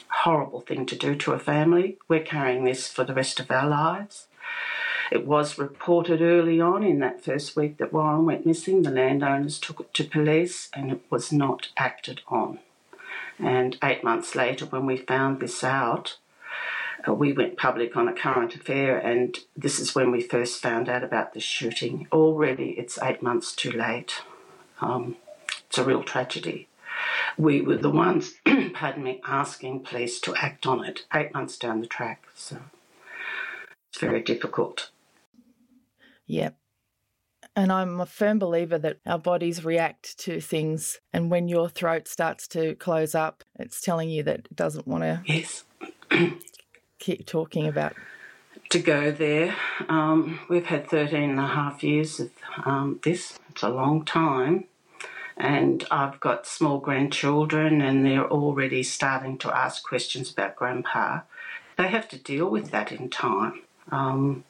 [0.09, 1.99] horrible thing to do to a family.
[2.09, 4.27] We're carrying this for the rest of our lives.
[5.11, 8.83] It was reported early on in that first week that Warren went missing.
[8.83, 12.59] The landowners took it to police and it was not acted on.
[13.39, 16.19] And eight months later, when we found this out,
[17.07, 20.89] uh, we went public on a current affair, and this is when we first found
[20.89, 22.07] out about the shooting.
[22.13, 24.23] Already, it's eight months too late.
[24.81, 25.17] Um,
[25.67, 26.69] it's a real tragedy.
[27.37, 28.35] We were the ones,
[28.73, 32.27] pardon me, asking police to act on it eight months down the track.
[32.35, 32.59] So
[33.91, 34.91] it's very difficult.
[36.27, 36.57] Yep.
[37.57, 40.99] And I'm a firm believer that our bodies react to things.
[41.13, 45.05] And when your throat starts to close up, it's telling you that it doesn't want
[45.05, 45.65] to yes.
[46.99, 47.95] keep talking about.
[48.71, 49.55] To go there.
[49.89, 52.31] Um, we've had 13 and a half years of
[52.65, 53.39] um, this.
[53.51, 54.65] It's a long time.
[55.37, 61.21] And I've got small grandchildren, and they're already starting to ask questions about Grandpa.
[61.77, 63.63] They have to deal with that in time.
[63.91, 64.45] Um,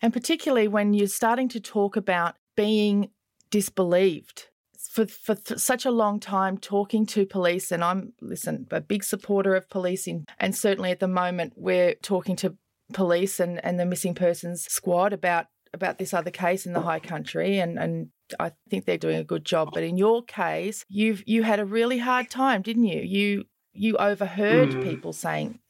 [0.00, 3.10] and particularly when you're starting to talk about being
[3.50, 4.48] disbelieved.
[4.90, 9.04] For, for th- such a long time talking to police, and I'm, listen, a big
[9.04, 10.26] supporter of policing.
[10.38, 12.56] And certainly at the moment, we're talking to
[12.92, 17.00] police and, and the missing persons squad about about this other case in the high
[17.00, 18.08] country and, and
[18.38, 19.70] I think they're doing a good job.
[19.72, 23.00] But in your case, you've you had a really hard time, didn't you?
[23.00, 24.82] You you overheard mm.
[24.82, 25.60] people saying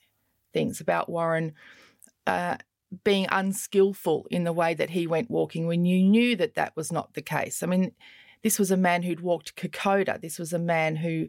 [0.53, 1.55] things about Warren
[2.27, 2.57] uh,
[3.05, 6.93] being unskillful in the way that he went walking when you knew that that was
[6.93, 7.63] not the case.
[7.63, 7.93] I mean,
[8.43, 10.21] this was a man who'd walked Kokoda.
[10.21, 11.29] This was a man who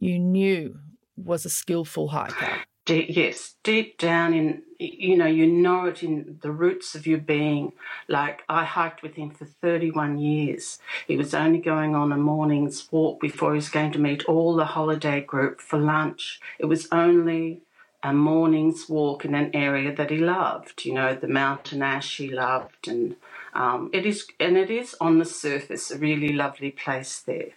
[0.00, 0.78] you knew
[1.16, 2.62] was a skillful hiker.
[2.86, 7.72] Yes, deep down in, you know, you know it in the roots of your being.
[8.08, 10.78] Like I hiked with him for 31 years.
[11.06, 14.56] He was only going on a morning's walk before he was going to meet all
[14.56, 16.40] the holiday group for lunch.
[16.58, 17.60] It was only
[18.02, 20.84] a morning's walk in an area that he loved.
[20.84, 23.16] You know, the mountain ash he loved, and
[23.54, 27.50] um, it is and it is on the surface a really lovely place there,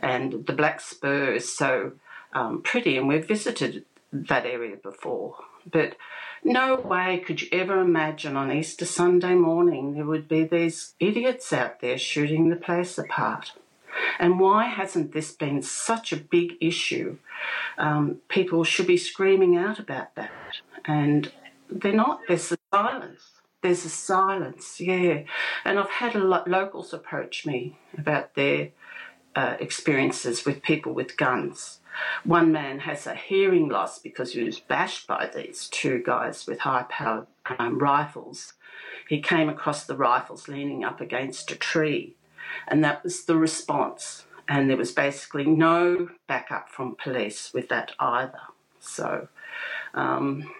[0.00, 1.92] and the Black Spur is so
[2.32, 5.36] um, pretty, and we've visited that area before,
[5.70, 5.96] but.
[6.44, 11.52] No way could you ever imagine on Easter Sunday morning there would be these idiots
[11.52, 13.54] out there shooting the place apart.
[14.18, 17.18] And why hasn't this been such a big issue?
[17.76, 20.30] Um, people should be screaming out about that.
[20.84, 21.32] And
[21.70, 22.20] they're not.
[22.28, 23.30] There's a silence.
[23.62, 25.22] There's a silence, yeah.
[25.64, 28.70] And I've had a lot locals approach me about their
[29.34, 31.80] uh, experiences with people with guns.
[32.24, 36.60] One man has a hearing loss because he was bashed by these two guys with
[36.60, 37.26] high powered
[37.58, 38.54] um, rifles.
[39.08, 42.14] He came across the rifles leaning up against a tree
[42.66, 44.24] and that was the response.
[44.48, 48.40] And there was basically no backup from police with that either.
[48.80, 49.28] So,
[49.94, 50.50] um,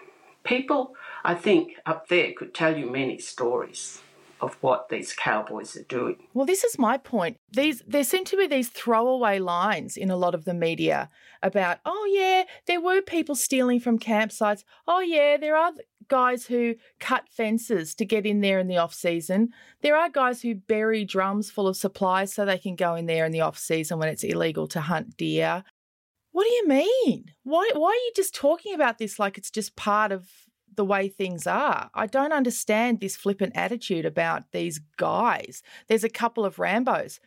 [0.43, 4.01] people, I think, up there could tell you many stories
[4.41, 6.15] of what these cowboys are doing.
[6.33, 7.37] Well, this is my point.
[7.51, 11.09] These there seem to be these throwaway lines in a lot of the media
[11.41, 14.63] about, oh yeah, there were people stealing from campsites.
[14.87, 15.73] Oh yeah, there are
[16.09, 19.49] guys who cut fences to get in there in the off season.
[19.81, 23.25] There are guys who bury drums full of supplies so they can go in there
[23.25, 25.63] in the off season when it's illegal to hunt deer.
[26.31, 27.25] What do you mean?
[27.43, 30.27] Why why are you just talking about this like it's just part of
[30.75, 31.89] the way things are.
[31.93, 35.61] I don't understand this flippant attitude about these guys.
[35.89, 37.19] There's a couple of Rambos.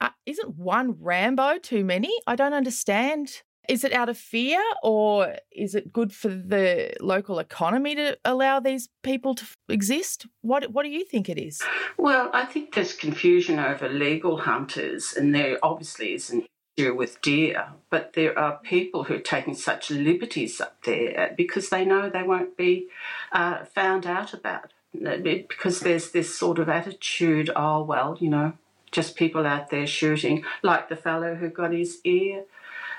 [0.00, 2.12] Uh, isn't one Rambo too many?
[2.26, 3.42] I don't understand.
[3.68, 8.60] Is it out of fear or is it good for the local economy to allow
[8.60, 10.26] these people to exist?
[10.42, 11.62] What what do you think it is?
[11.96, 16.46] Well, I think there's confusion over legal hunters and there obviously is an
[16.76, 21.70] issue with deer, but there are people who are taking such liberties up there because
[21.70, 22.88] they know they won't be
[23.32, 24.72] uh, found out about.
[24.92, 28.52] Because there's this sort of attitude, oh, well, you know,
[28.92, 32.44] just people out there shooting, like the fellow who got his ear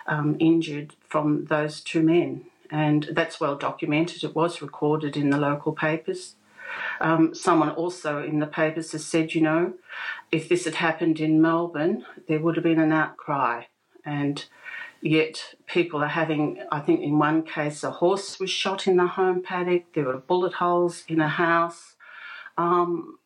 [0.08, 2.46] um, injured from those two men.
[2.72, 4.24] And that's well documented.
[4.24, 6.36] It was recorded in the local papers.
[7.00, 9.74] Um, someone also in the papers has said, you know,
[10.32, 13.64] if this had happened in Melbourne, there would have been an outcry.
[14.04, 14.44] And
[15.02, 19.08] yet people are having, I think in one case, a horse was shot in the
[19.08, 21.96] home paddock, there were bullet holes in a house.
[22.58, 23.20] Um,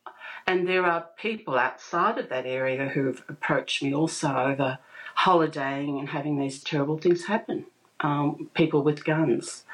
[0.48, 4.80] and there are people outside of that area who've approached me also over
[5.26, 7.66] holidaying and having these terrible things happen.
[8.02, 9.66] Um, people with guns.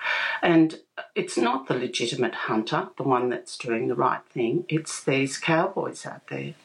[0.42, 0.80] And
[1.14, 6.08] it's not the legitimate hunter, the one that's doing the right thing, it's these cowboys
[6.08, 6.56] out there.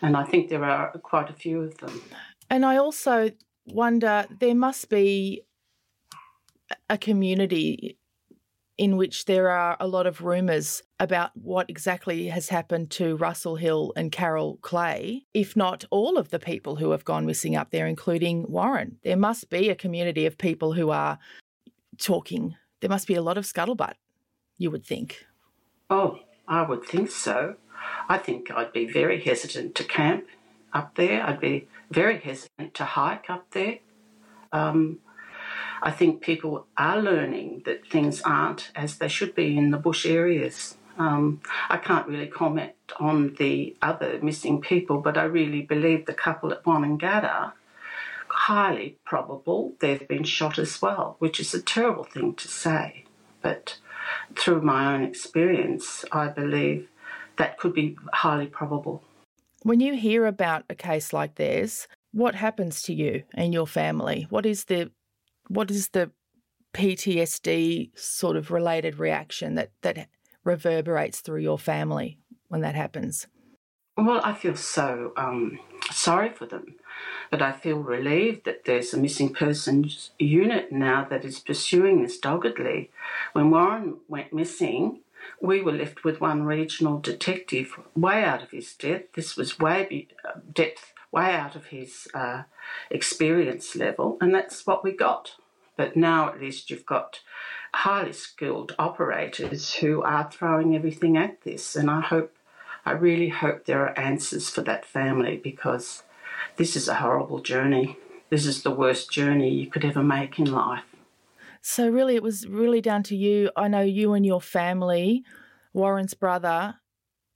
[0.00, 2.00] And I think there are quite a few of them.
[2.48, 3.32] And I also
[3.66, 5.42] wonder there must be
[6.88, 7.98] a community
[8.78, 13.56] in which there are a lot of rumours about what exactly has happened to Russell
[13.56, 17.70] Hill and Carol Clay, if not all of the people who have gone missing up
[17.70, 18.98] there, including Warren.
[19.02, 21.18] There must be a community of people who are
[21.98, 22.56] talking.
[22.80, 23.94] There must be a lot of scuttlebutt,
[24.58, 25.24] you would think.
[25.88, 27.56] Oh, I would think so.
[28.08, 30.26] I think I'd be very hesitant to camp
[30.72, 31.22] up there.
[31.22, 33.78] I'd be very hesitant to hike up there.
[34.52, 34.98] Um,
[35.82, 40.06] I think people are learning that things aren't as they should be in the bush
[40.06, 40.76] areas.
[40.98, 46.14] Um, I can't really comment on the other missing people, but I really believe the
[46.14, 47.52] couple at Wonnangatta,
[48.28, 53.04] highly probable they've been shot as well, which is a terrible thing to say.
[53.42, 53.78] But
[54.36, 56.88] through my own experience, I believe
[57.36, 59.02] that could be highly probable.
[59.62, 64.26] When you hear about a case like theirs, what happens to you and your family?
[64.30, 64.90] What is the
[65.48, 66.10] what is the
[66.74, 70.08] PTSD sort of related reaction that that
[70.44, 72.18] reverberates through your family
[72.48, 73.26] when that happens?
[73.96, 75.58] Well, I feel so um,
[75.90, 76.74] sorry for them,
[77.30, 82.18] but I feel relieved that there's a missing persons unit now that is pursuing this
[82.18, 82.90] doggedly.
[83.32, 85.00] When Warren went missing,
[85.40, 89.14] we were left with one regional detective way out of his depth.
[89.14, 92.42] This was way be- uh, depth way out of his uh,
[92.90, 95.32] experience level, and that's what we got.
[95.76, 97.20] But now at least you've got
[97.74, 102.36] highly skilled operators who are throwing everything at this, and I hope,
[102.84, 106.02] I really hope there are answers for that family because
[106.56, 107.98] this is a horrible journey.
[108.28, 110.84] This is the worst journey you could ever make in life.
[111.62, 113.50] So, really, it was really down to you.
[113.56, 115.24] I know you and your family,
[115.72, 116.76] Warren's brother,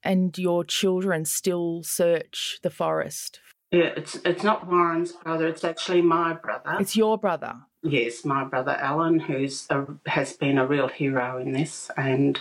[0.02, 3.40] and your children still search the forest
[3.70, 5.46] yeah, it's it's not Warren's brother.
[5.46, 6.76] It's actually my brother.
[6.80, 7.56] It's your brother.
[7.82, 12.40] Yes, my brother Alan, who's a, has been a real hero in this, and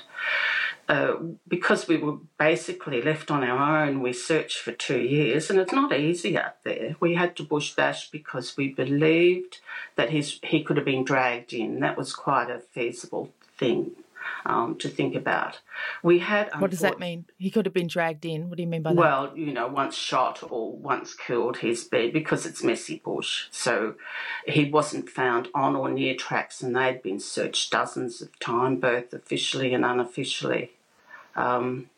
[0.89, 1.13] uh,
[1.47, 5.71] because we were basically left on our own, we searched for two years, and it's
[5.71, 6.95] not easy out there.
[6.99, 9.59] We had to bush bash because we believed
[9.95, 11.79] that his he could have been dragged in.
[11.79, 13.91] That was quite a feasible thing.
[14.45, 15.59] Um, to think about.
[16.03, 16.49] We had.
[16.59, 17.25] What does that mean?
[17.37, 18.49] He could have been dragged in.
[18.49, 18.99] What do you mean by that?
[18.99, 23.47] Well, you know, once shot or once killed, he's been because it's messy bush.
[23.51, 23.95] So
[24.45, 29.13] he wasn't found on or near tracks, and they'd been searched dozens of times, both
[29.13, 30.71] officially and unofficially.
[31.35, 31.89] Um,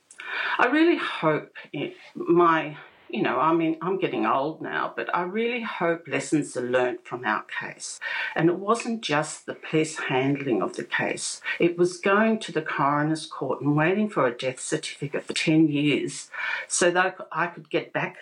[0.57, 2.77] I really hope it, my
[3.11, 7.05] you know, I mean, I'm getting old now, but I really hope lessons are learnt
[7.05, 7.99] from our case.
[8.35, 12.61] And it wasn't just the police handling of the case, it was going to the
[12.61, 16.29] coroner's court and waiting for a death certificate for 10 years
[16.67, 18.17] so that I could get back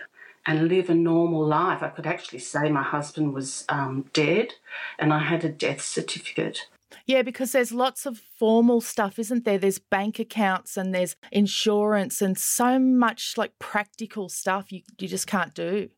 [0.46, 1.84] and live a normal life.
[1.84, 4.56] I could actually say my husband was um, dead
[4.98, 6.68] and I had a death certificate.
[7.10, 9.58] Yeah, because there's lots of formal stuff, isn't there?
[9.58, 15.26] There's bank accounts and there's insurance and so much like practical stuff you, you just
[15.26, 15.90] can't do.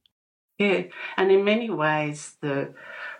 [0.57, 0.83] Yeah,
[1.17, 2.73] and in many ways, the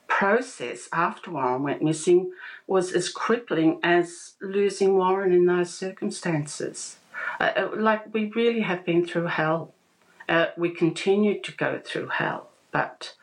[0.08, 2.32] process after Warren went missing
[2.66, 6.96] was as crippling as losing Warren in those circumstances.
[7.42, 9.74] Uh, uh like, we really have been through hell.
[10.30, 13.16] Uh, we continue to go through hell, but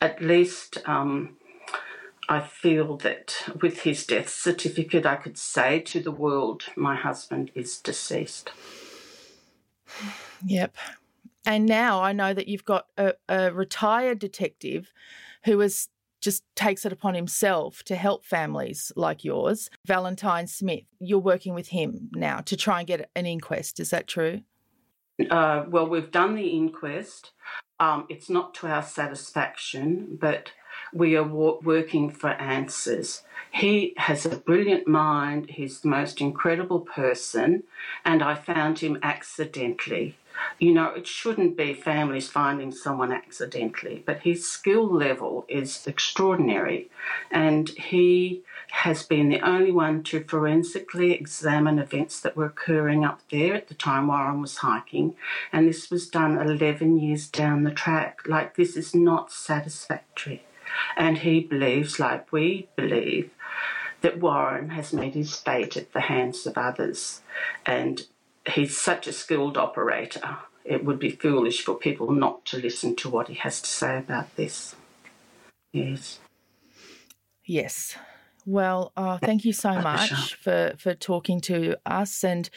[0.00, 0.78] at least.
[0.86, 1.36] Um,
[2.28, 7.50] I feel that with his death certificate, I could say to the world, my husband
[7.54, 8.50] is deceased.
[10.44, 10.74] Yep.
[11.46, 14.92] And now I know that you've got a, a retired detective
[15.44, 15.88] who is
[16.20, 20.84] just takes it upon himself to help families like yours, Valentine Smith.
[20.98, 23.78] You're working with him now to try and get an inquest.
[23.78, 24.40] Is that true?
[25.30, 27.30] Uh, well, we've done the inquest.
[27.78, 30.50] Um, it's not to our satisfaction, but
[30.92, 33.22] we are working for answers.
[33.50, 37.62] He has a brilliant mind, he's the most incredible person,
[38.04, 40.16] and I found him accidentally.
[40.58, 46.90] You know, it shouldn't be families finding someone accidentally, but his skill level is extraordinary,
[47.30, 53.20] and he has been the only one to forensically examine events that were occurring up
[53.30, 55.14] there at the time Warren was hiking,
[55.52, 58.20] and this was done 11 years down the track.
[58.26, 60.42] Like, this is not satisfactory.
[60.96, 63.30] And he believes, like we believe,
[64.00, 67.22] that Warren has made his fate at the hands of others.
[67.64, 68.06] And
[68.54, 73.08] he's such a skilled operator, it would be foolish for people not to listen to
[73.08, 74.74] what he has to say about this.
[75.72, 76.18] Yes.
[77.44, 77.96] Yes.
[78.44, 82.48] Well, uh, thank you so much for, for talking to us and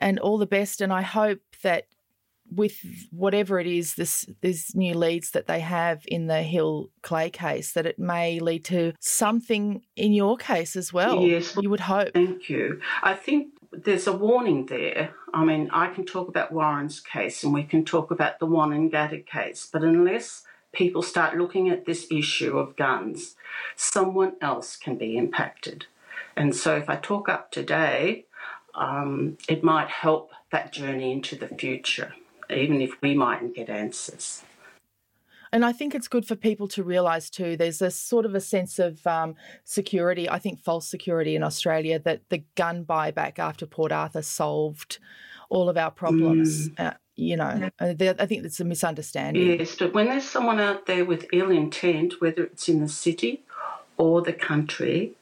[0.00, 0.80] and all the best.
[0.80, 1.86] And I hope that
[2.50, 2.78] with
[3.10, 7.72] whatever it is, this these new leads that they have in the Hill Clay case,
[7.72, 11.22] that it may lead to something in your case as well.
[11.22, 12.12] Yes, you would hope.
[12.12, 12.80] Thank you.
[13.02, 15.14] I think there's a warning there.
[15.34, 19.26] I mean, I can talk about Warren's case and we can talk about the Wonnangatta
[19.26, 23.34] case, but unless people start looking at this issue of guns,
[23.74, 25.86] someone else can be impacted.
[26.36, 28.26] And so, if I talk up today,
[28.74, 32.12] um, it might help that journey into the future
[32.50, 34.42] even if we mightn't get answers.
[35.52, 38.40] And I think it's good for people to realise too, there's a sort of a
[38.40, 43.64] sense of um, security, I think false security in Australia, that the gun buyback after
[43.64, 44.98] Port Arthur solved
[45.48, 46.68] all of our problems.
[46.70, 46.86] Mm.
[46.86, 49.58] Uh, you know, I think it's a misunderstanding.
[49.58, 53.42] Yes, but when there's someone out there with ill intent, whether it's in the city
[53.96, 55.14] or the country,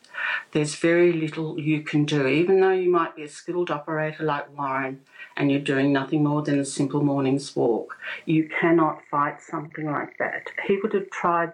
[0.53, 2.27] there's very little you can do.
[2.27, 5.01] Even though you might be a skilled operator like Warren,
[5.37, 7.97] and you're doing nothing more than a simple morning's walk.
[8.25, 10.47] You cannot fight something like that.
[10.66, 11.53] He would have tried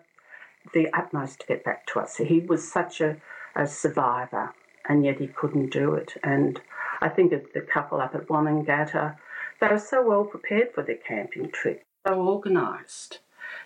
[0.74, 2.16] the utmost to get back to us.
[2.16, 3.16] He was such a,
[3.56, 4.52] a survivor,
[4.88, 6.14] and yet he couldn't do it.
[6.22, 6.60] And
[7.00, 9.16] I think of the couple up at Wonnangatta,
[9.60, 13.20] they were so well prepared for their camping trip, so organised.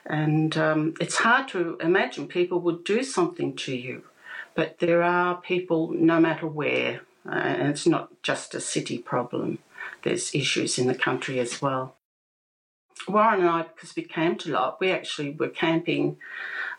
[0.07, 4.05] And um, it's hard to imagine people would do something to you,
[4.55, 9.59] but there are people no matter where, uh, and it's not just a city problem
[10.03, 11.97] there's issues in the country as well.
[13.09, 16.17] Warren and I, because we camped a lot, we actually were camping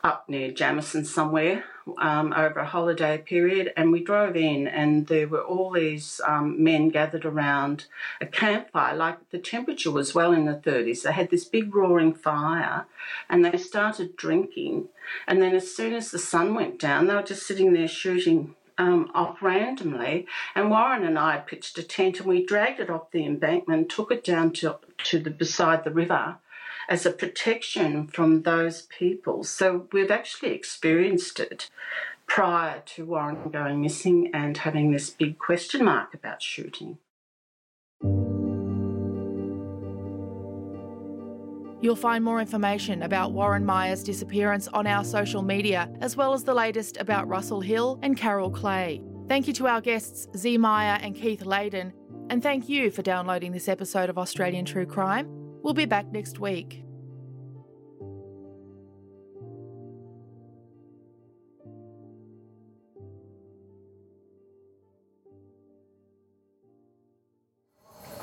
[0.04, 1.64] up near Jamieson somewhere
[1.98, 6.64] um, over a holiday period, and we drove in, and there were all these um,
[6.64, 7.86] men gathered around
[8.20, 8.96] a campfire.
[8.96, 11.04] Like the temperature was well in the 30s.
[11.04, 12.86] They had this big roaring fire,
[13.30, 14.90] and they started drinking.
[15.28, 18.56] And then, as soon as the sun went down, they were just sitting there shooting
[18.78, 20.28] um, off randomly.
[20.54, 24.12] And Warren and I pitched a tent and we dragged it off the embankment, took
[24.12, 26.38] it down to, to the beside the river
[26.88, 29.44] as a protection from those people.
[29.44, 31.70] So we've actually experienced it
[32.28, 36.98] prior to Warren going missing and having this big question mark about shooting.
[41.86, 46.44] You'll find more information about Warren Meyer's disappearance on our social media, as well as
[46.44, 49.04] the latest about Russell Hill and Carol Clay.
[49.30, 51.94] Thank you to our guests Z Meyer and Keith Layden,
[52.32, 55.28] and thank you for downloading this episode of Australian True Crime.
[55.62, 56.85] We'll be back next week.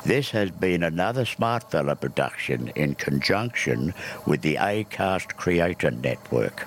[0.04, 3.94] This has been another Smartfella production in conjunction
[4.26, 6.66] with the ACAST Creator Network.